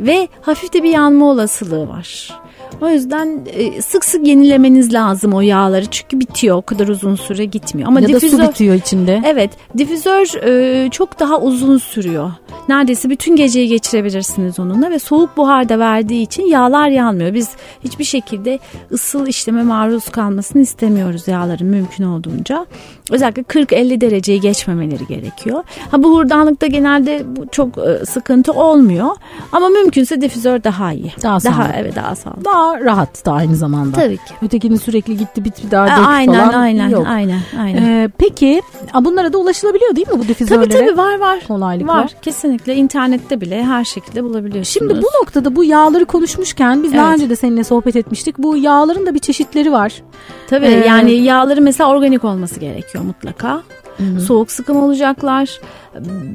[0.00, 2.40] Ve hafif de bir yanma olasılığı var.
[2.80, 7.44] O yüzden e, sık sık yenilemeniz lazım o yağları çünkü bitiyor o kadar uzun süre
[7.44, 7.88] gitmiyor.
[7.88, 9.22] Ama ya difüzör, da su bitiyor içinde.
[9.26, 12.30] Evet difüzör e, çok daha uzun sürüyor.
[12.68, 17.34] Neredeyse bütün geceyi geçirebilirsiniz onunla ve soğuk buhar da verdiği için yağlar yanmıyor.
[17.34, 17.50] Biz
[17.84, 18.58] hiçbir şekilde
[18.92, 22.66] ısıl işleme maruz kalmasını istemiyoruz yağların mümkün olduğunca.
[23.10, 25.62] Özellikle 40-50 dereceyi geçmemeleri gerekiyor.
[25.90, 29.10] Ha buhurdanlıkta genelde bu çok e, sıkıntı olmuyor
[29.52, 31.12] ama mümkünse difüzör daha iyi.
[31.22, 32.44] Daha, daha evet daha sağlıklı.
[32.64, 33.96] Daha rahat da aynı zamanda.
[33.96, 34.34] Tabii ki.
[34.42, 37.06] Ötekinin sürekli gitti bit bir daha dök aynen, falan aynen, yok.
[37.08, 37.82] Aynen aynen.
[37.82, 38.62] Ee, peki
[39.00, 40.68] bunlara da ulaşılabiliyor değil mi bu difüzörlere?
[40.68, 41.40] Tabii tabii var var.
[41.48, 41.96] Kolaylıklar.
[41.96, 44.68] Var kesinlikle internette bile her şekilde bulabiliyorsunuz.
[44.68, 47.02] Şimdi bu noktada bu yağları konuşmuşken biz evet.
[47.02, 48.38] daha önce de seninle sohbet etmiştik.
[48.38, 50.02] Bu yağların da bir çeşitleri var.
[50.46, 53.62] Tabii ee, yani yağları mesela organik olması gerekiyor mutlaka.
[53.96, 54.20] Hı-hı.
[54.20, 55.60] Soğuk sıkım olacaklar.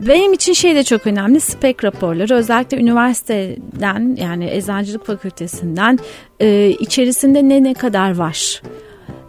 [0.07, 5.99] Benim için şey de çok önemli spek raporları özellikle üniversiteden yani eczacılık fakültesinden
[6.39, 8.61] e, içerisinde ne ne kadar var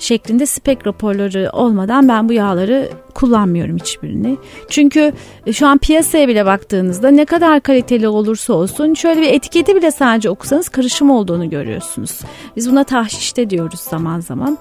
[0.01, 4.37] şeklinde spek raporları olmadan ben bu yağları kullanmıyorum hiçbirini.
[4.69, 5.13] Çünkü
[5.47, 9.91] e, şu an piyasaya bile baktığınızda ne kadar kaliteli olursa olsun şöyle bir etiketi bile
[9.91, 12.21] sadece okusanız karışım olduğunu görüyorsunuz.
[12.57, 14.59] Biz buna tahşişte diyoruz zaman zaman.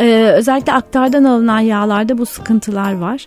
[0.00, 3.24] Ee, özellikle aktardan alınan yağlarda bu sıkıntılar var.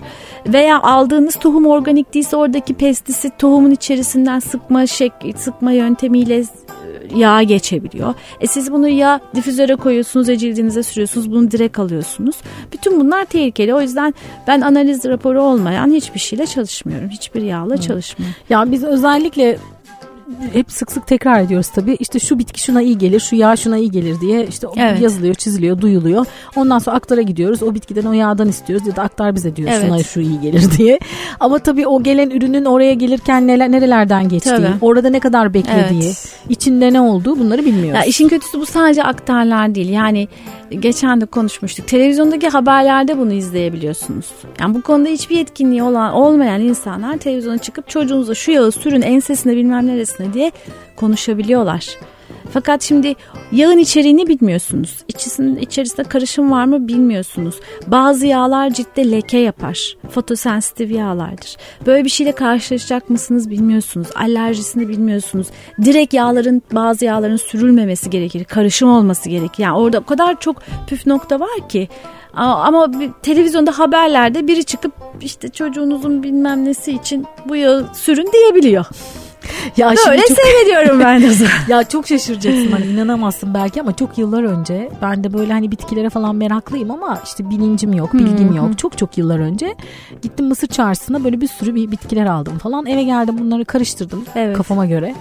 [0.48, 6.44] Veya aldığınız tohum organik değilse oradaki pestisit tohumun içerisinden sıkma şek sıkma yöntemiyle
[7.16, 8.14] yağ geçebiliyor.
[8.42, 12.36] E siz bunu ya difüzöre koyuyorsunuz ya cildinize sürüyorsunuz bunu direkt alıyorsunuz.
[12.74, 13.74] Bütün bunlar tehlikeli.
[13.74, 14.14] O yüzden
[14.48, 17.10] ben analiz raporu olmayan hiçbir şeyle çalışmıyorum.
[17.10, 18.36] Hiçbir yağla çalışmıyorum.
[18.50, 19.58] Ya biz özellikle
[20.54, 21.98] hep sık sık tekrar ediyoruz tabii.
[22.00, 25.02] İşte şu bitki şuna iyi gelir, şu yağ şuna iyi gelir diye işte evet.
[25.02, 26.26] yazılıyor, çiziliyor, duyuluyor.
[26.56, 27.64] Ondan sonra aktara gidiyoruz.
[27.64, 29.86] O bitkiden o yağdan istiyoruz ya da aktar bize diyor evet.
[29.86, 31.00] şuna şu iyi gelir diye.
[31.40, 34.68] Ama tabii o gelen ürünün oraya gelirken neler nerelerden geçtiği, tabii.
[34.82, 36.36] orada ne kadar beklediği, evet.
[36.50, 37.96] içinde ne olduğu bunları bilmiyoruz.
[37.96, 39.90] Ya işin kötüsü bu sadece aktarlar değil.
[39.90, 40.28] Yani
[40.80, 41.88] geçen de konuşmuştuk.
[41.88, 44.26] Televizyondaki haberlerde bunu izleyebiliyorsunuz.
[44.60, 49.56] Yani bu konuda hiçbir yetkinliği olan olmayan insanlar televizyona çıkıp çocuğunuza şu yağı sürün ensesine
[49.56, 49.88] bilmem
[50.20, 50.52] neresine diye
[50.96, 51.98] konuşabiliyorlar.
[52.54, 53.16] Fakat şimdi
[53.52, 55.04] yağın içeriğini bilmiyorsunuz.
[55.08, 57.56] İçisinin içerisinde karışım var mı bilmiyorsunuz.
[57.88, 59.98] Bazı yağlar ciltte leke yapar.
[60.10, 61.58] Fotosensitif yağlardır.
[61.86, 64.08] Böyle bir şeyle karşılaşacak mısınız bilmiyorsunuz.
[64.16, 65.48] Alerjisini bilmiyorsunuz.
[65.86, 68.44] Direkt yağların bazı yağların sürülmemesi gerekir.
[68.44, 69.64] Karışım olması gerekir.
[69.64, 71.90] Yani orada o kadar çok püf nokta var ki
[72.34, 78.86] ama televizyonda haberlerde biri çıkıp işte çocuğunuzun bilmem nesi için bu yağı sürün diyebiliyor.
[79.78, 80.38] Ya Böyle çok...
[80.38, 81.28] seyrediyorum ben de.
[81.68, 86.10] ya çok şaşıracaksın hani inanamazsın belki ama çok yıllar önce ben de böyle hani bitkilere
[86.10, 88.78] falan meraklıyım ama işte bilincim yok, bilgim yok.
[88.78, 89.76] Çok çok yıllar önce
[90.22, 92.86] gittim Mısır çarşısına böyle bir sürü bir bitkiler aldım falan.
[92.86, 94.58] Eve geldim bunları karıştırdım evet.
[94.58, 95.16] kafama göre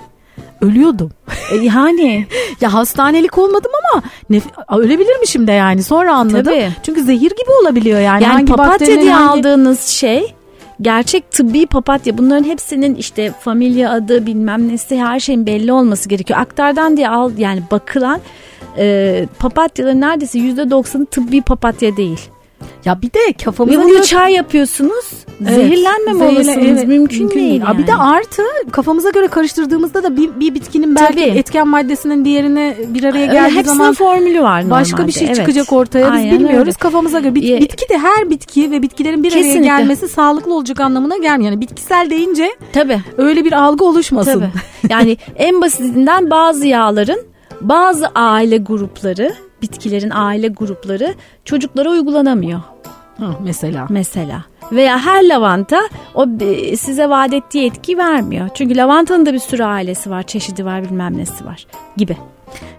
[0.61, 1.11] ölüyordum.
[1.53, 2.27] E, yani
[2.61, 6.45] ya hastanelik olmadım ama nef- ölebilirmişim de yani sonra anladım.
[6.45, 6.71] Tabii.
[6.83, 8.23] Çünkü zehir gibi olabiliyor yani.
[8.23, 9.41] Yani hangi papatya diye hangi...
[9.41, 10.35] aldığınız şey
[10.81, 16.41] gerçek tıbbi papatya bunların hepsinin işte familya adı bilmem nesi her şeyin belli olması gerekiyor.
[16.41, 18.21] Aktardan diye al yani bakılan
[18.79, 22.21] e, papatyaların neredeyse yüzde doksanı tıbbi papatya değil.
[22.85, 24.03] Ya bir de kafamıza Ve bunu göre...
[24.03, 25.05] çay yapıyorsunuz.
[25.43, 27.61] Evet, zehirlenmeme zehirle, olasılığınız evet, mümkün, mümkün değil.
[27.61, 27.79] Yani.
[27.79, 31.39] Bir de artı kafamıza göre karıştırdığımızda da bir, bir bitkinin belki Tabii.
[31.39, 34.71] etken maddesinin diğerine bir araya geldiği Hepsinin zaman formülü var normalde.
[34.71, 35.37] Başka bir şey evet.
[35.37, 36.07] çıkacak ortaya.
[36.07, 36.61] Biz Aynen bilmiyoruz.
[36.61, 36.73] Öyle.
[36.73, 39.73] Kafamıza göre Bit, bitki de her bitki ve bitkilerin bir Kesinlikle.
[39.73, 41.51] araya gelmesi sağlıklı olacak anlamına gelmiyor.
[41.51, 43.01] Yani bitkisel deyince Tabii.
[43.19, 44.33] öyle bir algı oluşmasın.
[44.33, 44.93] Tabii.
[44.93, 47.21] Yani en basitinden bazı yağların
[47.61, 52.61] bazı aile grupları bitkilerin aile grupları çocuklara uygulanamıyor.
[53.19, 53.87] Ha, mesela.
[53.91, 54.45] Mesela.
[54.73, 55.81] Veya her lavanta
[56.15, 56.27] o
[56.77, 58.49] size vaat ettiği etki vermiyor.
[58.55, 62.17] Çünkü lavantanın da bir sürü ailesi var, çeşidi var, bilmem nesi var gibi.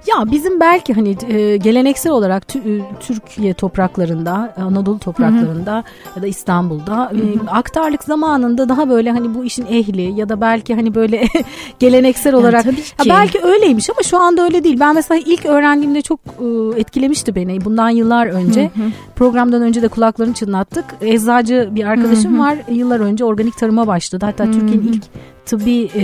[0.07, 2.61] Ya bizim belki hani e, geleneksel olarak e,
[2.99, 5.83] Türkiye topraklarında, Anadolu topraklarında hı hı.
[6.15, 7.11] ya da İstanbul'da.
[7.15, 11.23] E, aktarlık zamanında daha böyle hani bu işin ehli ya da belki hani böyle
[11.79, 13.09] geleneksel olarak yani tabii ki.
[13.09, 14.79] Ya belki öyleymiş ama şu anda öyle değil.
[14.79, 17.65] Ben mesela ilk öğrendiğimde çok e, etkilemişti beni.
[17.65, 18.89] Bundan yıllar önce hı hı.
[19.15, 20.85] programdan önce de kulaklarını çınlattık.
[21.01, 22.41] Eczacı bir arkadaşım hı hı.
[22.41, 22.57] var.
[22.69, 24.25] Yıllar önce organik tarıma başladı.
[24.25, 25.03] Hatta Türkiye'nin ilk
[25.45, 26.03] tıbbi e,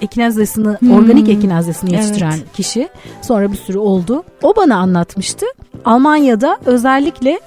[0.00, 2.52] ekinazesini, organik ekinazesini yetiştiren evet.
[2.52, 2.88] kişi.
[3.22, 4.24] Sonra sonra bir sürü oldu.
[4.42, 5.46] O bana anlatmıştı.
[5.84, 7.40] Almanya'da özellikle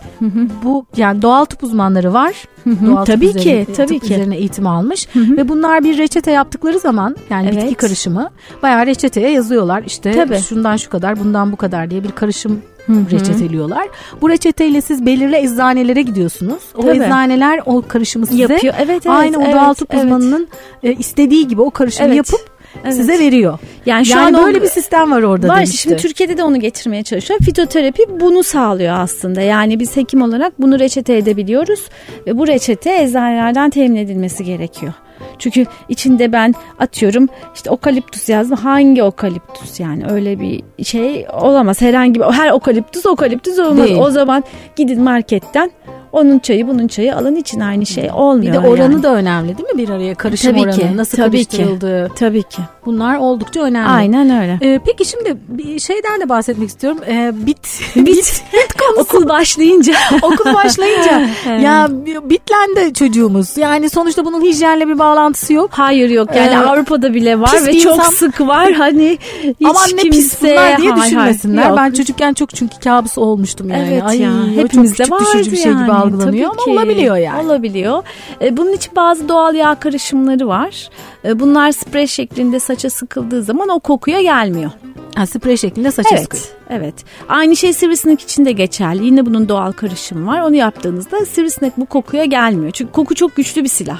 [0.63, 2.35] bu yani doğal tıp uzmanları var.
[2.65, 4.13] Doğal tabii tıp ki, üzerine, tabii tıp ki.
[4.13, 7.63] üzerine eğitim almış ve bunlar bir reçete yaptıkları zaman yani evet.
[7.63, 8.29] bitki karışımı
[8.63, 9.83] bayağı reçeteye yazıyorlar.
[9.85, 10.39] İşte tabii.
[10.39, 13.11] şundan şu kadar, bundan bu kadar diye bir karışım Hı-hı.
[13.11, 13.87] reçeteliyorlar.
[14.21, 16.63] Bu reçeteyle siz belirli eczanelere gidiyorsunuz.
[16.75, 16.97] O Tabii.
[16.97, 18.73] eczaneler o karışımı size Yapıyor.
[18.77, 20.03] Evet, evet, aynı evet, o doğal tıp evet.
[20.03, 20.47] uzmanının
[20.83, 22.17] e, istediği gibi o karışımı evet.
[22.17, 22.93] yapıp evet.
[22.93, 23.59] size veriyor.
[23.85, 25.57] Yani şu yani an böyle o, bir sistem var orada var.
[25.57, 25.77] demişti.
[25.77, 27.39] Şimdi Türkiye'de de onu getirmeye çalışıyor.
[27.39, 29.41] Fitoterapi bunu sağlıyor aslında.
[29.41, 31.89] Yani biz hekim olarak bunu reçete edebiliyoruz
[32.27, 34.93] ve bu reçete eczanelerden temin edilmesi gerekiyor.
[35.39, 38.57] Çünkü içinde ben atıyorum işte okaliptus yazdım.
[38.57, 41.81] Hangi okaliptus yani öyle bir şey olamaz.
[41.81, 43.87] Herhangi bir her okaliptus okaliptus olmaz.
[43.87, 43.99] Değil.
[43.99, 44.43] O zaman
[44.75, 45.71] gidin marketten
[46.15, 48.53] onun çayı bunun çayı alın için aynı şey olmuyor.
[48.53, 49.03] Bir de oranı yani.
[49.03, 52.07] da önemli değil mi bir araya karışım tabii oranı ki, nasıl tabii karıştırıldığı.
[52.07, 52.61] Ki, tabii ki.
[52.85, 53.89] Bunlar oldukça önemli.
[53.89, 54.59] Aynen öyle.
[54.61, 56.99] Ee, peki şimdi bir şeyden de bahsetmek istiyorum.
[57.07, 59.01] Ee, bit bit, bit konusu.
[59.01, 59.93] okul başlayınca.
[60.21, 61.29] okul başlayınca
[61.61, 61.87] ya
[62.23, 63.57] bitlendi çocuğumuz.
[63.57, 65.69] Yani sonuçta bunun hijyenle bir bağlantısı yok.
[65.73, 66.29] Hayır yok.
[66.35, 68.09] Yani ee, Avrupa'da bile var ve çok insan...
[68.09, 68.73] sık var.
[68.73, 70.09] Hani hiç Aman ne kimse...
[70.09, 71.63] pis bunlar diye hayır, düşünmesinler.
[71.63, 73.89] Hayır, ben çocukken çok çünkü kabus olmuştum yani.
[73.91, 74.31] Evet Ay, ya.
[74.55, 75.83] Hepimizde var bir şey yani.
[75.83, 77.45] gibi algılanıyor Tabii ama olabiliyor yani.
[77.45, 78.03] Olabiliyor.
[78.41, 80.89] E, bunun için bazı doğal yağ karışımları var.
[81.25, 84.71] E, bunlar sprey şeklinde saça sıkıldığı zaman o kokuya gelmiyor.
[85.15, 86.43] Ha, sprey şeklinde saça evet, sıkıyor.
[86.69, 86.95] Evet.
[87.29, 89.05] Aynı şey sivrisinek için de geçerli.
[89.05, 90.41] Yine bunun doğal karışımı var.
[90.41, 92.71] Onu yaptığınızda sivrisinek bu kokuya gelmiyor.
[92.71, 93.99] Çünkü koku çok güçlü bir silah.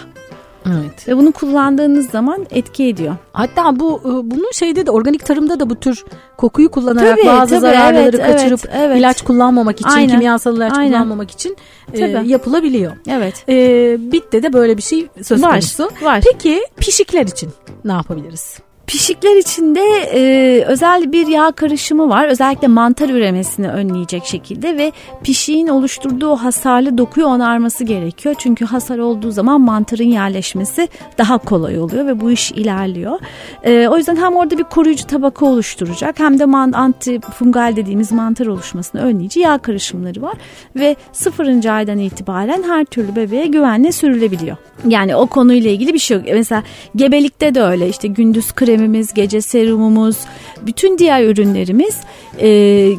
[0.66, 1.08] Evet.
[1.08, 3.16] Ve bunu kullandığınız zaman etki ediyor.
[3.34, 6.06] Hatta bu e, bunun şeyde de organik tarımda da bu tür
[6.38, 9.00] kokuyu kullanarak tabii, bazı tabii, zararları evet, kaçırıp evet, evet.
[9.00, 10.10] ilaç kullanmamak için, Aynen.
[10.10, 10.92] kimyasal ilaç Aynen.
[10.92, 11.58] kullanmamak için
[11.94, 12.94] e, yapılabiliyor.
[13.08, 13.50] Evet.
[13.50, 15.84] E, bitte de böyle bir şey söz konusu.
[15.84, 16.24] Var, var.
[16.32, 17.50] Peki pişikler için
[17.86, 18.60] ne yapabiliriz?
[18.88, 19.82] Pişikler içinde
[20.14, 22.28] e, özel bir yağ karışımı var.
[22.28, 24.92] Özellikle mantar üremesini önleyecek şekilde ve
[25.24, 28.36] pişiğin oluşturduğu hasarlı dokuyu onarması gerekiyor.
[28.38, 33.20] Çünkü hasar olduğu zaman mantarın yerleşmesi daha kolay oluyor ve bu iş ilerliyor.
[33.64, 38.46] E, o yüzden hem orada bir koruyucu tabaka oluşturacak hem de man, antifungal dediğimiz mantar
[38.46, 40.36] oluşmasını önleyici yağ karışımları var.
[40.76, 44.58] Ve sıfırıncı aydan itibaren her türlü bebeğe güvenle sürülebiliyor.
[44.88, 46.26] Yani o konuyla ilgili bir şey yok.
[46.34, 46.64] Mesela
[46.96, 50.18] gebelikte de öyle işte gündüz krem kremimiz, gece serumumuz,
[50.66, 51.98] bütün diğer ürünlerimiz
[52.40, 52.48] e,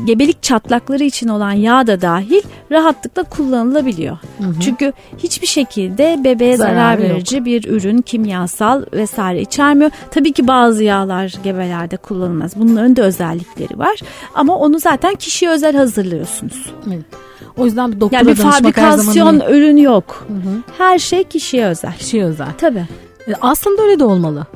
[0.05, 4.19] gebelik çatlakları için olan yağ da dahil rahatlıkla kullanılabiliyor.
[4.39, 4.61] Hı hı.
[4.61, 7.47] Çünkü hiçbir şekilde bebeğe zarar, zarar verici yok.
[7.47, 9.91] bir ürün, kimyasal vesaire içermiyor.
[10.11, 12.57] Tabii ki bazı yağlar gebelerde kullanılmaz.
[12.57, 14.01] Bunların da özellikleri var.
[14.35, 16.71] Ama onu zaten kişiye özel hazırlıyorsunuz.
[16.89, 17.05] Evet.
[17.57, 20.27] O yüzden bir doktora yani bir fabrikasyon ürün yok.
[20.29, 20.63] Hı hı.
[20.79, 21.93] Her şey kişiye özel.
[21.99, 22.49] Kişiye özel.
[22.59, 22.87] Tabii.
[23.29, 24.47] E, aslında öyle de olmalı.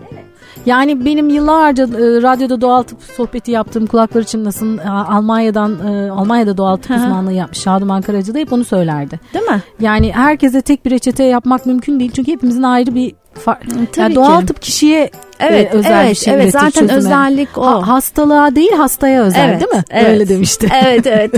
[0.67, 6.57] Yani benim yıllarca e, radyoda doğal tıp sohbeti yaptığım kulakları çınlasın e, Almanya'dan e, Almanya'da
[6.57, 9.21] doğal tıp uzmanlığı yapmış Şaduman Karacı da hep onu söylerdi.
[9.35, 9.63] Değil mi?
[9.81, 14.41] Yani herkese tek bir reçete yapmak mümkün değil çünkü hepimizin ayrı bir Tabii yani doğal
[14.41, 14.47] ki.
[14.47, 16.93] tıp kişiye evet, e, özel evet, bir şey evet, zaten çözüme.
[16.93, 17.63] özellik o.
[17.63, 19.85] Ha, hastalığa değil hastaya özel evet, değil mi?
[19.91, 20.09] Evet.
[20.09, 20.69] Öyle demişti.
[20.85, 21.33] Evet evet.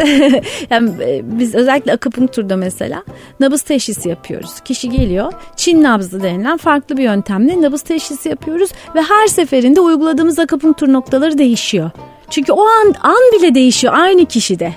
[0.71, 3.03] yani e, biz özellikle akupunkturda mesela
[3.41, 4.61] nabız teşhisi yapıyoruz.
[4.61, 10.39] Kişi geliyor Çin nabzı denilen farklı bir yöntemle nabız teşhisi yapıyoruz ve her seferinde uyguladığımız
[10.39, 11.91] akupunktur noktaları değişiyor.
[12.31, 14.75] Çünkü o an an bile değişiyor aynı kişide.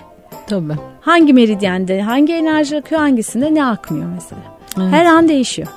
[0.47, 0.73] Tabii.
[1.01, 4.41] Hangi meridyende, hangi enerji akıyor, hangisinde ne akmıyor mesela.
[4.77, 4.93] Evet.
[4.93, 5.67] Her an değişiyor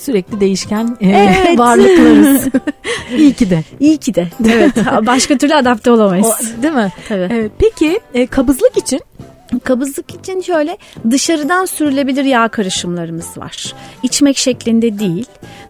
[0.00, 1.58] sürekli değişken e, evet.
[1.58, 2.48] varlıklarız.
[3.16, 3.62] İyi ki de.
[3.80, 4.28] İyi ki de.
[4.48, 4.72] Evet.
[5.06, 6.26] Başka türlü adapte olamayız.
[6.58, 6.92] O, değil mi?
[7.08, 7.28] Tabii.
[7.32, 7.52] Evet.
[7.58, 9.00] Peki e, kabızlık için
[9.64, 10.78] Kabızlık için şöyle
[11.10, 13.74] dışarıdan sürülebilir yağ karışımlarımız var.
[14.02, 15.26] İçmek şeklinde değil.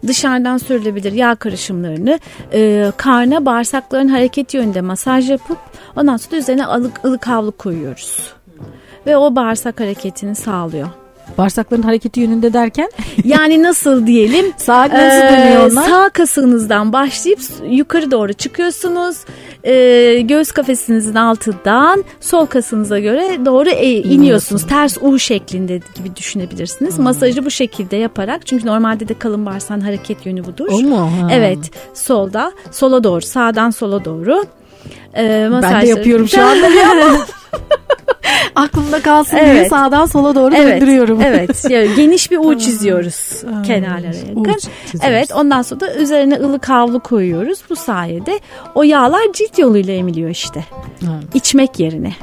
[0.07, 2.19] Dışarıdan sürülebilir yağ karışımlarını
[2.53, 5.57] e, karna bağırsakların hareket yönünde masaj yapıp
[5.95, 8.33] ondan sonra üzerine ılık, ılık havlu koyuyoruz.
[9.07, 10.87] Ve o bağırsak hareketini sağlıyor.
[11.37, 12.89] Bağırsakların hareketi yönünde derken?
[13.23, 14.45] yani nasıl diyelim?
[14.57, 15.89] Sağ nasıl ee, dönüyor onlar?
[15.89, 17.39] Sağ kasığınızdan başlayıp
[17.69, 19.17] yukarı doğru çıkıyorsunuz.
[19.63, 24.67] Ee, göğüs kafesinizin altından sol kasınıza göre doğru e, iniyorsunuz.
[24.67, 26.97] Ters U şeklinde gibi düşünebilirsiniz.
[26.97, 27.03] Hmm.
[27.03, 30.67] Masajı bu şekilde yaparak çünkü normalde de kalın bağırsağın hareket yönü budur.
[30.71, 30.97] O mu?
[30.97, 31.27] Ha.
[31.31, 31.59] Evet.
[31.93, 34.43] Solda, sola doğru, sağdan sola doğru.
[35.17, 36.67] Ee, ben de yapıyorum şu anda.
[38.55, 39.53] Aklımda kalsın evet.
[39.53, 40.81] diye sağdan sola doğru evet.
[40.81, 41.21] döndürüyorum.
[41.21, 41.65] Evet.
[41.69, 44.55] Yani geniş bir U çiziyoruz kenarlara yakın.
[45.03, 45.31] Evet.
[45.35, 47.59] Ondan sonra da üzerine ılık havlu koyuyoruz.
[47.69, 48.39] Bu sayede
[48.75, 50.65] o yağlar cilt yoluyla emiliyor işte.
[51.01, 51.35] Evet.
[51.35, 52.13] İçmek yerine.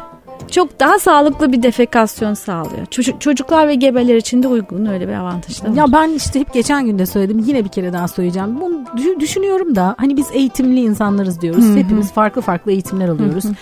[0.50, 2.87] Çok daha sağlıklı bir defekasyon sağlıyor.
[2.87, 5.74] Çocuk, çocuklar ve gebeler için de uygun öyle bir avantaj da var.
[5.74, 8.61] Ya ben işte hep geçen günde söyledim yine bir kere daha söyleyeceğim.
[8.61, 11.64] Bunu düşünüyorum da hani biz eğitimli insanlarız diyoruz.
[11.64, 11.76] Hı-hı.
[11.76, 13.44] Hepimiz farklı farklı eğitimler alıyoruz.
[13.44, 13.54] Hı-hı.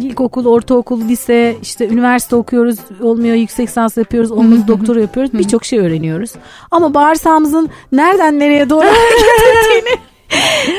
[0.00, 5.32] İlkokul, ortaokul, lise, işte üniversite okuyoruz, olmuyor yüksek lisans yapıyoruz, olmuyor doktora yapıyoruz.
[5.32, 6.30] Birçok şey öğreniyoruz.
[6.70, 8.84] Ama bağırsağımızın nereden nereye doğru
[9.18, 9.98] gittiğini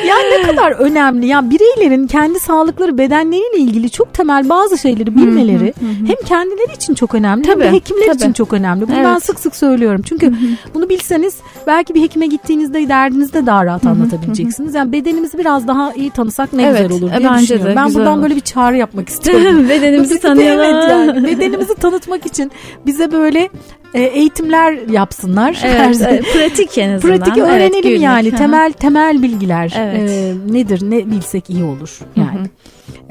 [0.08, 1.26] yani ne kadar önemli.
[1.26, 5.74] Yani bireylerin kendi sağlıkları bedenleriyle ilgili çok temel bazı şeyleri bilmeleri
[6.08, 8.18] hem kendileri için çok önemli tabii, hem de hekimler tabii.
[8.18, 8.88] için çok önemli.
[8.88, 9.06] Bunu evet.
[9.06, 10.02] ben sık sık söylüyorum.
[10.06, 10.34] Çünkü
[10.74, 14.76] bunu bilseniz belki bir hekime gittiğinizde derdinizde daha rahat anlatabileceksiniz.
[14.76, 17.72] Yani bedenimizi biraz daha iyi tanısak ne evet, güzel olur diye bence düşünüyorum.
[17.72, 18.24] De, ben buradan olur.
[18.24, 19.70] böyle bir çağrı yapmak istiyorum.
[19.70, 20.66] bedenimizi tanıyalım.
[20.66, 21.28] evet yani.
[21.28, 22.52] Bedenimizi tanıtmak için
[22.86, 23.50] bize böyle
[23.94, 25.62] e, eğitimler yapsınlar.
[25.64, 27.18] Evet, evet, pratik en azından.
[27.18, 30.10] Pratik öğrenelim evet, yani temel temel bilgiler evet.
[30.10, 32.40] e, nedir ne bilsek iyi olur yani.
[32.40, 32.48] Hı hı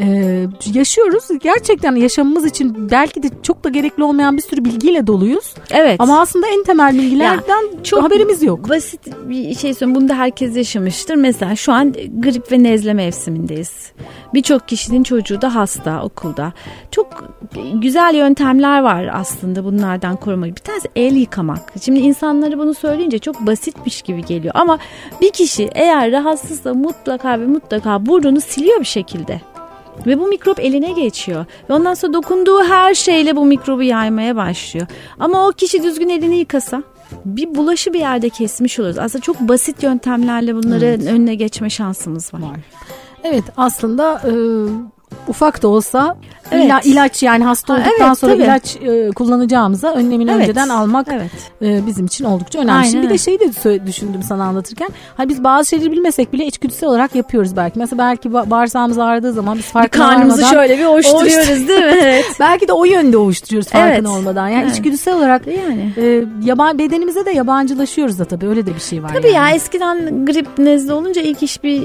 [0.01, 1.25] e, yaşıyoruz.
[1.41, 5.55] Gerçekten yaşamımız için belki de çok da gerekli olmayan bir sürü bilgiyle doluyuz.
[5.71, 5.97] Evet.
[5.99, 8.69] Ama aslında en temel bilgilerden ya, çok haberimiz yok.
[8.69, 10.01] Basit bir şey söyleyeyim.
[10.01, 11.15] Bunu da herkes yaşamıştır.
[11.15, 13.93] Mesela şu an grip ve nezle mevsimindeyiz.
[14.35, 16.53] Birçok kişinin çocuğu da hasta okulda.
[16.91, 17.25] Çok
[17.75, 20.57] güzel yöntemler var aslında bunlardan korumayı.
[20.57, 21.73] Bir tanesi el yıkamak.
[21.83, 24.55] Şimdi insanları bunu söyleyince çok basitmiş gibi geliyor.
[24.57, 24.79] Ama
[25.21, 29.41] bir kişi eğer rahatsızsa mutlaka ve mutlaka burnunu siliyor bir şekilde.
[30.07, 31.47] Ve bu mikrop eline geçiyor.
[31.71, 34.87] Ve ondan sonra dokunduğu her şeyle bu mikrobu yaymaya başlıyor.
[35.19, 36.83] Ama o kişi düzgün elini yıkasa
[37.25, 38.99] bir bulaşı bir yerde kesmiş oluruz.
[38.99, 41.07] Aslında çok basit yöntemlerle bunları evet.
[41.07, 42.41] önüne geçme şansımız var.
[42.41, 42.61] var.
[43.25, 44.33] Evet aslında e,
[45.29, 46.17] ufak da olsa
[46.51, 46.65] evet.
[46.65, 48.43] ila, ilaç yani hasta olduktan evet, sonra tabii.
[48.43, 50.43] ilaç e, kullanacağımıza önlemini evet.
[50.43, 51.31] önceden almak evet.
[51.63, 52.73] e, bizim için oldukça önemli.
[52.73, 52.91] Aynen.
[52.91, 54.89] Şimdi bir de şeyi de düşündüm sana anlatırken.
[55.17, 57.79] Hani biz bazı şeyleri bilmesek bile içgüdüsel olarak yapıyoruz belki.
[57.79, 61.99] Mesela belki bağırsağımız ağrıdığı zaman biz farkına bir karnımızı şöyle bir ovuşturuyoruz değil mi?
[62.09, 62.25] Evet.
[62.41, 64.07] belki de o yönde ovuşturuyoruz farkına evet.
[64.07, 64.49] olmadan.
[64.49, 64.73] Yani evet.
[64.73, 65.93] içgüdüsel olarak yani.
[65.97, 69.15] e, yaban bedenimize de yabancılaşıyoruz da tabii öyle de bir şey var.
[69.15, 69.51] Tabii yani.
[69.51, 71.83] ya eskiden grip nezle olunca ilk iş bir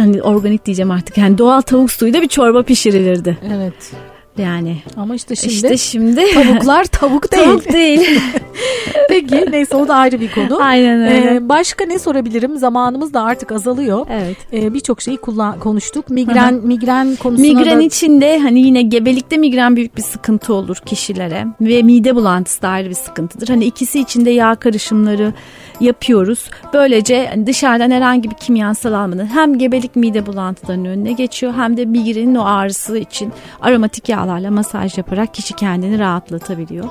[0.00, 3.38] hani organik diyeceğim artık yani doğal tavuk suyuyla bir çorba pişirilirdi.
[3.54, 3.92] Evet.
[4.38, 4.76] Yani.
[4.96, 7.44] Ama işte şimdi, işte şimdi tavuklar tavuk değil.
[7.44, 8.20] Tavuk değil.
[9.08, 10.62] Peki neyse o da ayrı bir konu.
[10.62, 11.34] Aynen öyle.
[11.34, 12.56] Ee, başka ne sorabilirim?
[12.56, 14.06] Zamanımız da artık azalıyor.
[14.10, 14.36] Evet.
[14.52, 16.10] Ee, Birçok şeyi kullan konuştuk.
[16.10, 16.66] Migren Hı-hı.
[16.66, 17.82] migren konusunda Migren da...
[17.82, 22.90] içinde hani yine gebelikte migren büyük bir sıkıntı olur kişilere ve mide bulantısı da ayrı
[22.90, 23.48] bir sıkıntıdır.
[23.48, 25.32] Hani ikisi içinde yağ karışımları
[25.80, 26.50] yapıyoruz.
[26.72, 32.34] Böylece dışarıdan herhangi bir kimyasal almadan hem gebelik mide bulantılarının önüne geçiyor hem de migrenin
[32.34, 36.88] o ağrısı için aromatik yağlarla masaj yaparak kişi kendini rahatlatabiliyor.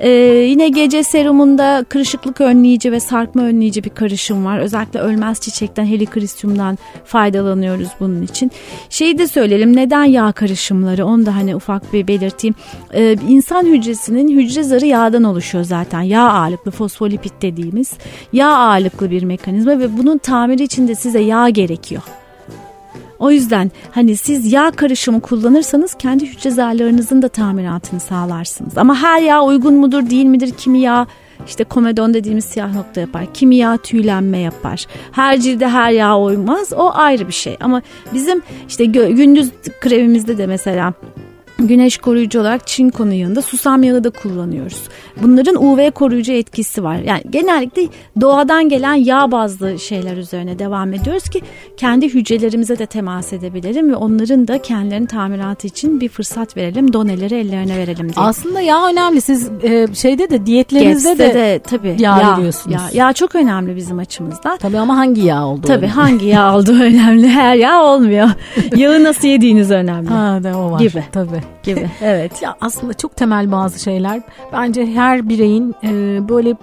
[0.00, 0.10] Ee,
[0.48, 4.58] yine gece serumunda kırışıklık önleyici ve sarkma önleyici bir karışım var.
[4.58, 8.50] Özellikle ölmez çiçekten helikristyumdan faydalanıyoruz bunun için.
[8.90, 12.54] Şeyi de söyleyelim neden yağ karışımları onu da hani ufak bir belirteyim.
[12.94, 16.00] Ee, insan hücresinin hücre zarı yağdan oluşuyor zaten.
[16.00, 17.92] Yağ ağırlıklı fosfolipid dediğimiz
[18.32, 22.02] yağ ağırlıklı bir mekanizma ve bunun tamiri için de size yağ gerekiyor.
[23.18, 28.78] O yüzden hani siz yağ karışımı kullanırsanız kendi hücre zarlarınızın da tamiratını sağlarsınız.
[28.78, 30.50] Ama her yağ uygun mudur değil midir?
[30.58, 31.06] Kimi yağ
[31.46, 33.26] işte komedon dediğimiz siyah nokta yapar.
[33.34, 34.86] Kimi yağ tüylenme yapar.
[35.12, 36.72] Her cilde her yağ uymaz.
[36.72, 37.56] O ayrı bir şey.
[37.60, 37.82] Ama
[38.14, 39.50] bizim işte gündüz
[39.80, 40.94] kremimizde de mesela
[41.58, 44.82] güneş koruyucu olarak çinkonun yanında susam yağı da kullanıyoruz.
[45.22, 46.96] Bunların UV koruyucu etkisi var.
[46.96, 47.82] Yani genellikle
[48.20, 51.40] doğadan gelen yağ bazlı şeyler üzerine devam ediyoruz ki
[51.76, 56.92] kendi hücrelerimize de temas edebilelim ve onların da kendilerinin tamiratı için bir fırsat verelim.
[56.92, 58.26] Doneleri ellerine verelim diye.
[58.26, 59.20] Aslında yağ önemli.
[59.20, 62.76] Siz e, şeyde de diyetlerinizde de, de tabii, yağ, yağ veriyorsunuz.
[62.76, 64.56] Yağ, yağ çok önemli bizim açımızdan.
[64.56, 65.92] Tabii ama hangi yağ olduğu Tabii önemli.
[65.92, 67.28] hangi yağ olduğu önemli.
[67.28, 68.28] Her yağ olmuyor.
[68.76, 70.08] Yağı nasıl yediğiniz önemli.
[70.08, 70.80] Ha, de o var.
[70.80, 71.04] Gibi.
[71.12, 71.90] Tabii gibi.
[72.02, 72.42] Evet.
[72.42, 74.20] Ya aslında çok temel bazı şeyler.
[74.52, 75.88] Bence her bireyin e,
[76.28, 76.56] böyle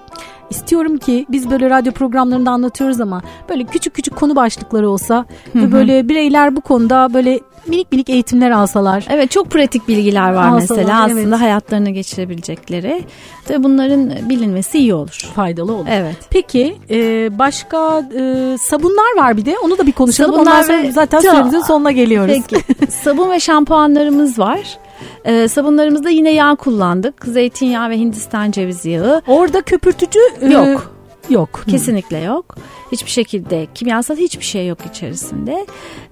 [0.49, 5.15] istiyorum ki biz böyle radyo programlarında anlatıyoruz ama böyle küçük küçük konu başlıkları olsa
[5.53, 5.63] Hı-hı.
[5.63, 9.05] ve böyle bireyler bu konuda böyle minik minik eğitimler alsalar.
[9.09, 11.41] Evet çok pratik bilgiler var alsalar, mesela aslında evet.
[11.41, 13.03] hayatlarına geçirebilecekleri.
[13.45, 15.31] Tabii bunların bilinmesi iyi olur.
[15.35, 15.87] Faydalı olur.
[15.89, 16.15] Evet.
[16.29, 20.31] Peki e, başka e, sabunlar var bir de onu da bir konuşalım.
[20.31, 20.91] Sabunlar Ondan sonra ve...
[20.91, 22.37] zaten süremizin sonuna geliyoruz.
[22.49, 22.91] Peki.
[22.91, 24.77] Sabun ve şampuanlarımız var.
[25.25, 27.25] Ee, sabunlarımızda yine yağ kullandık.
[27.25, 29.21] Zeytinyağı ve Hindistan cevizi yağı.
[29.27, 30.95] Orada köpürtücü e, yok.
[31.29, 31.63] Yok.
[31.67, 32.55] Kesinlikle yok.
[32.91, 35.65] Hiçbir şekilde kimyasal hiçbir şey yok içerisinde.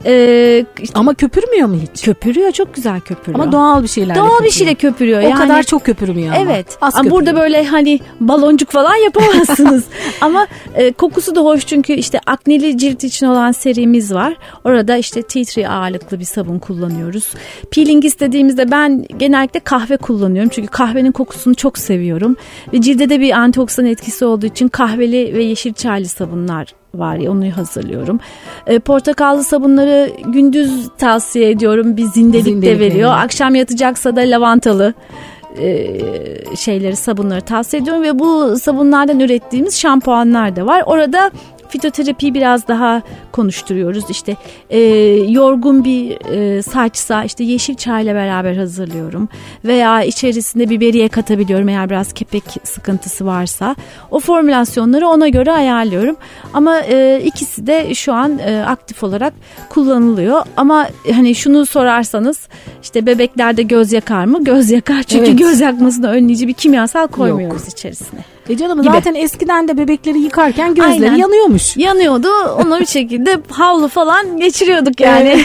[0.06, 2.06] Ee, Ama köpürmüyor mu hiç?
[2.06, 3.40] Köpürüyor çok güzel köpürüyor.
[3.40, 4.16] Ama doğal bir şeyler.
[4.16, 4.44] Doğal köpürüyor.
[4.44, 5.20] bir şeyle köpürüyor.
[5.20, 6.52] O yani, kadar çok köpürmüyor ama.
[6.52, 6.78] Evet.
[6.82, 9.84] Az ama burada böyle hani baloncuk falan yapamazsınız.
[10.22, 14.36] ama e, kokusu da hoş çünkü işte akneli cilt için olan serimiz var.
[14.64, 17.34] Orada işte tea tree ağırlıklı bir sabun kullanıyoruz.
[17.72, 20.50] Peeling istediğimizde ben genellikle kahve kullanıyorum.
[20.54, 22.36] Çünkü kahvenin kokusunu çok seviyorum.
[22.74, 26.63] Ve cilde de bir antioksidan etkisi olduğu için kahveli ve yeşil çaylı sabunlar
[26.96, 28.20] var ya onu hazırlıyorum.
[28.68, 31.98] E, portakallı sabunları gündüz tavsiye ediyorum.
[31.98, 33.10] Bir zindelik, zindelik de veriyor.
[33.10, 33.22] Yani.
[33.22, 34.94] Akşam yatacaksa da lavantalı
[35.58, 35.88] e,
[36.56, 40.84] şeyleri sabunları tavsiye ediyorum ve bu sabunlardan ürettiğimiz şampuanlar da var.
[40.86, 41.32] Orada
[41.74, 43.02] fitoterapiyi biraz daha
[43.32, 44.10] konuşturuyoruz.
[44.10, 44.38] İşte
[44.70, 44.80] e,
[45.30, 49.30] yorgun bir e, saçsa işte yeşil çayla beraber hazırlıyorum.
[49.66, 53.76] Veya içerisinde biberiye katabiliyorum eğer biraz kepek sıkıntısı varsa.
[54.12, 56.16] O formülasyonları ona göre ayarlıyorum.
[56.54, 59.34] Ama e, ikisi de şu an e, aktif olarak
[59.70, 60.42] kullanılıyor.
[60.58, 62.48] Ama hani şunu sorarsanız
[62.84, 64.44] işte bebeklerde göz yakar mı?
[64.44, 65.40] Göz yakar çünkü evet.
[65.40, 67.72] göz yakmasını önleyici bir kimyasal koymuyoruz Yok.
[67.72, 68.33] içerisine.
[68.50, 68.92] E canım gibi.
[68.92, 71.16] zaten eskiden de bebekleri yıkarken gözleri Aynen.
[71.16, 71.78] yanıyormuş.
[71.78, 72.30] Yanıyordu.
[72.66, 75.42] Onu bir şekilde havlu falan geçiriyorduk yani.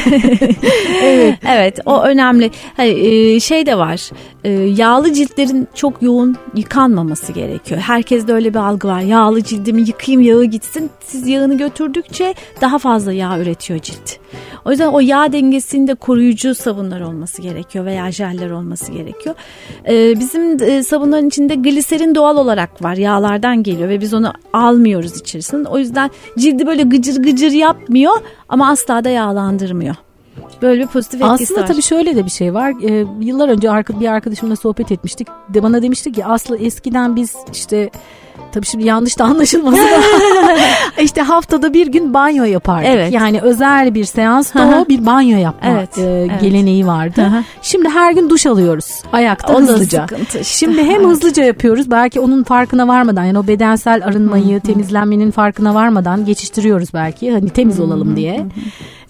[1.03, 1.35] evet.
[1.49, 2.51] evet o önemli.
[2.77, 4.11] Hani şey de var.
[4.45, 7.81] E, yağlı ciltlerin çok yoğun yıkanmaması gerekiyor.
[7.81, 9.01] Herkeste öyle bir algı var.
[9.01, 10.91] Yağlı cildimi yıkayayım yağı gitsin.
[11.01, 14.19] Siz yağını götürdükçe daha fazla yağ üretiyor cilt.
[14.65, 19.35] O yüzden o yağ dengesinde koruyucu sabunlar olması gerekiyor veya jeller olması gerekiyor.
[19.89, 22.97] Ee, bizim e, sabunların içinde gliserin doğal olarak var.
[22.97, 25.69] Yağlardan geliyor ve biz onu almıyoruz içerisinde.
[25.69, 28.13] O yüzden cildi böyle gıcır gıcır yapmıyor
[28.49, 29.95] ama asla da yağlandırmıyor.
[30.63, 31.67] Böyle bir pozitif etkisi Aslında var.
[31.67, 32.75] tabii şöyle de bir şey var.
[32.83, 33.69] Ee, yıllar önce
[34.01, 35.29] bir arkadaşımla sohbet etmiştik.
[35.49, 37.91] De bana demişti ki Aslı eskiden biz işte
[38.53, 39.87] Tabii şimdi yanlış da anlaşılmasın.
[41.03, 42.89] İşte haftada bir gün banyo yapardık.
[42.89, 43.13] Evet.
[43.13, 46.41] Yani özel bir seansta o bir banyo yapma evet, e, evet.
[46.41, 47.31] geleneği vardı.
[47.63, 50.07] Şimdi her gün duş alıyoruz ayakta o hızlıca.
[50.23, 50.45] Işte.
[50.45, 51.07] Şimdi hem evet.
[51.07, 57.33] hızlıca yapıyoruz belki onun farkına varmadan yani o bedensel arınmayı, temizlenmenin farkına varmadan geçiştiriyoruz belki.
[57.33, 58.47] Hani temiz olalım diye.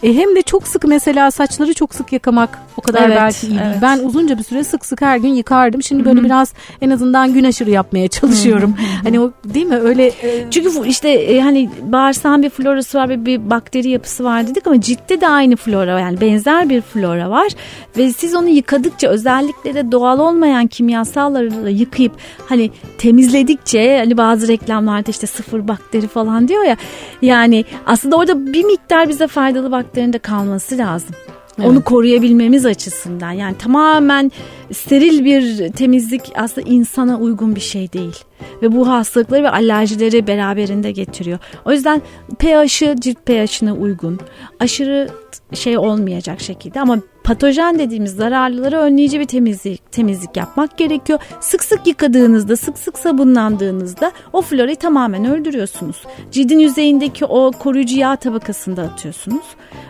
[0.02, 3.60] E, hem de çok sık mesela saçları çok sık yıkamak o kadar evet, belki iyi
[3.66, 3.76] evet.
[3.82, 5.82] Ben uzunca bir süre sık sık her gün yıkardım.
[5.82, 6.24] Şimdi böyle Hı-hı.
[6.24, 8.74] biraz en azından gün aşırı yapmaya çalışıyorum.
[8.76, 9.02] Hı-hı.
[9.02, 10.06] Hani o değil mi öyle?
[10.06, 10.46] E...
[10.50, 14.80] Çünkü işte e, hani bağırsağın bir florası var ve bir bakteri yapısı var dedik ama
[14.80, 17.52] ciltte de aynı flora yani benzer bir flora var.
[17.96, 22.12] Ve siz onu yıkadıkça özellikle de doğal olmayan kimyasallarla yıkayıp
[22.48, 26.76] hani temizledikçe hani bazı reklamlarda işte sıfır bakteri falan diyor ya
[27.22, 31.14] yani aslında orada bir miktar bize faydalı bakteri karakterinde kalması lazım.
[31.58, 31.68] Evet.
[31.68, 34.32] Onu koruyabilmemiz açısından yani tamamen
[34.72, 38.16] steril bir temizlik aslında insana uygun bir şey değil.
[38.62, 41.38] Ve bu hastalıkları ve alerjileri beraberinde getiriyor.
[41.64, 42.02] O yüzden
[42.38, 44.20] pH'ı cilt pH'ine uygun.
[44.60, 45.08] Aşırı
[45.54, 51.18] şey olmayacak şekilde ama patojen dediğimiz zararlıları önleyici bir temizlik temizlik yapmak gerekiyor.
[51.40, 55.96] Sık sık yıkadığınızda, sık sık sabunlandığınızda o florayı tamamen öldürüyorsunuz.
[56.32, 59.44] Cildin yüzeyindeki o koruyucu yağ tabakasını da atıyorsunuz.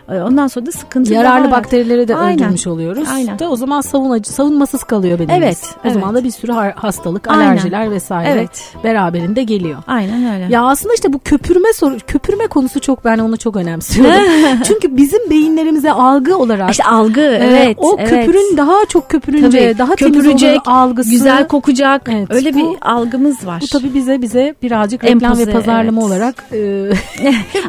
[0.09, 2.39] Ee, ondan sonra da sıkıntı Yararlı daha bakterileri de Aynen.
[2.39, 3.07] öldürmüş oluyoruz.
[3.11, 3.39] Aynen.
[3.39, 4.31] De o zaman savunacı,
[4.69, 5.43] savunmasız kalıyor bedenimiz.
[5.43, 5.75] Evet.
[5.77, 5.93] O evet.
[5.93, 7.47] zaman da bir sürü hastalık, Aynen.
[7.47, 8.73] alerjiler vesaire evet.
[8.83, 9.77] beraberinde geliyor.
[9.87, 10.53] Aynen öyle.
[10.53, 14.59] Ya aslında işte bu köpürme soru, köpürme konusu çok ben onu çok önemsiyorum.
[14.67, 17.77] Çünkü bizim beyinlerimize algı olarak işte algı evet.
[17.79, 18.09] O evet.
[18.09, 21.09] köpürün daha çok köpürünce tabii, daha temiz olur algısı.
[21.09, 22.09] Güzel kokacak.
[22.11, 23.59] Evet, öyle bu, bir algımız var.
[23.61, 26.11] Bu tabii bize bize birazcık reklam Empoze, ve pazarlama evet.
[26.11, 26.89] olarak e,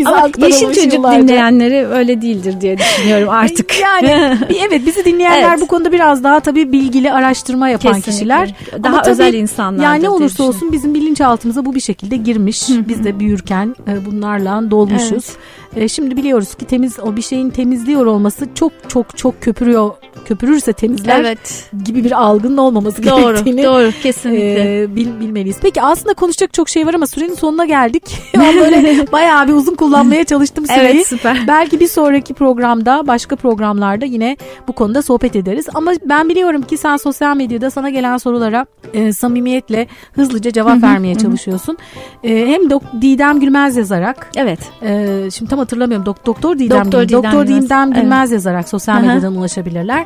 [0.06, 1.22] Ama yeşil çocuk yıllarca.
[1.22, 3.80] dinleyenleri öyle değildir diye düşünüyorum artık.
[3.80, 4.36] yani
[4.68, 5.60] evet bizi dinleyenler evet.
[5.60, 8.12] bu konuda biraz daha tabii bilgili araştırma yapan Kesinlikle.
[8.12, 8.54] kişiler.
[8.82, 9.84] Daha Ama özel insanlar.
[9.84, 12.68] Yani ne olursa olsun bizim bilinçaltımıza bu bir şekilde girmiş.
[12.68, 15.10] Biz de büyürken e, bunlarla dolmuşuz.
[15.12, 15.69] Evet.
[15.76, 19.90] E, şimdi biliyoruz ki temiz o bir şeyin temizliyor olması çok çok çok köpürüyor
[20.24, 21.70] köpürürse temizler evet.
[21.84, 25.56] gibi bir algının olmaması doğru, gerektiğini doğru kesinlikle e, bil, bilmeliyiz.
[25.62, 28.02] Peki aslında konuşacak çok şey var ama sürenin sonuna geldik.
[28.38, 30.94] ben böyle bayağı bir uzun kullanmaya çalıştım süreyi.
[30.94, 31.44] Evet süper.
[31.48, 34.36] Belki bir sonraki programda başka programlarda yine
[34.68, 35.66] bu konuda sohbet ederiz.
[35.74, 41.14] Ama ben biliyorum ki sen sosyal medyada sana gelen sorulara e, samimiyetle hızlıca cevap vermeye
[41.14, 41.78] çalışıyorsun.
[42.24, 44.30] E, hem Dok- Didem Gülmez yazarak.
[44.36, 44.60] Evet.
[44.82, 46.06] E, şimdi tam hatırlamıyorum.
[46.06, 48.32] Dok Doktor Didem, Doktor Didem, Doktor Didem Gülmez evet.
[48.32, 50.04] yazarak sosyal medyadan ulaşabilirler.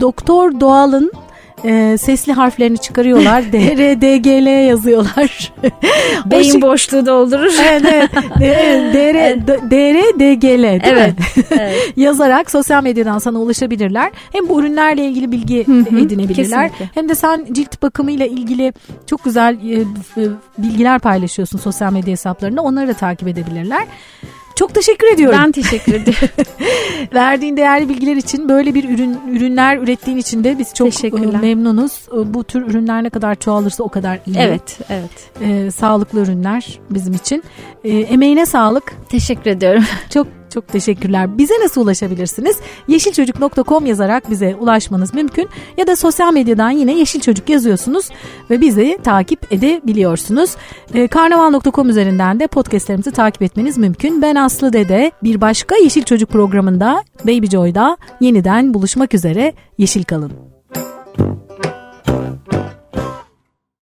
[0.00, 1.12] Doktor Doğal'ın
[1.64, 3.42] e, sesli harflerini çıkarıyorlar.
[3.52, 5.52] DR, DGL yazıyorlar.
[6.30, 6.62] Beyin şey...
[6.62, 7.52] boşluğu doldurur.
[7.68, 9.46] evet, evet.
[9.46, 11.24] DR, DR, DGL değil evet, mi?
[11.50, 11.92] evet.
[11.96, 14.10] Yazarak sosyal medyadan sana ulaşabilirler.
[14.32, 16.68] Hem bu ürünlerle ilgili bilgi edinebilirler.
[16.68, 16.90] Kesinlikle.
[16.94, 18.72] Hem de sen cilt bakımıyla ilgili
[19.06, 19.84] çok güzel e,
[20.58, 22.62] bilgiler paylaşıyorsun sosyal medya hesaplarında.
[22.62, 23.86] Onları da takip edebilirler.
[24.60, 25.38] Çok teşekkür ediyorum.
[25.42, 26.28] Ben teşekkür ediyorum.
[27.14, 31.92] Verdiğin değerli bilgiler için böyle bir ürün ürünler ürettiğin için de biz çok e, memnunuz.
[32.12, 34.36] E, bu tür ürünler ne kadar çoğalırsa o kadar iyi.
[34.38, 35.30] Evet, evet.
[35.40, 37.42] Ee, sağlıklı ürünler bizim için.
[37.84, 38.92] Ee, emeğine sağlık.
[39.08, 39.84] Teşekkür ediyorum.
[40.10, 41.38] Çok çok teşekkürler.
[41.38, 42.56] Bize nasıl ulaşabilirsiniz?
[42.88, 45.48] Yeşilçocuk.com yazarak bize ulaşmanız mümkün.
[45.76, 48.08] Ya da sosyal medyadan yine Yeşil Çocuk yazıyorsunuz
[48.50, 50.50] ve bizi takip edebiliyorsunuz.
[50.94, 54.22] Ee, Karnaval.com üzerinden de podcastlerimizi takip etmeniz mümkün.
[54.22, 55.12] Ben Aslı Dede.
[55.22, 59.54] Bir başka Yeşil Çocuk programında Baby Joy'da yeniden buluşmak üzere.
[59.78, 60.32] Yeşil kalın.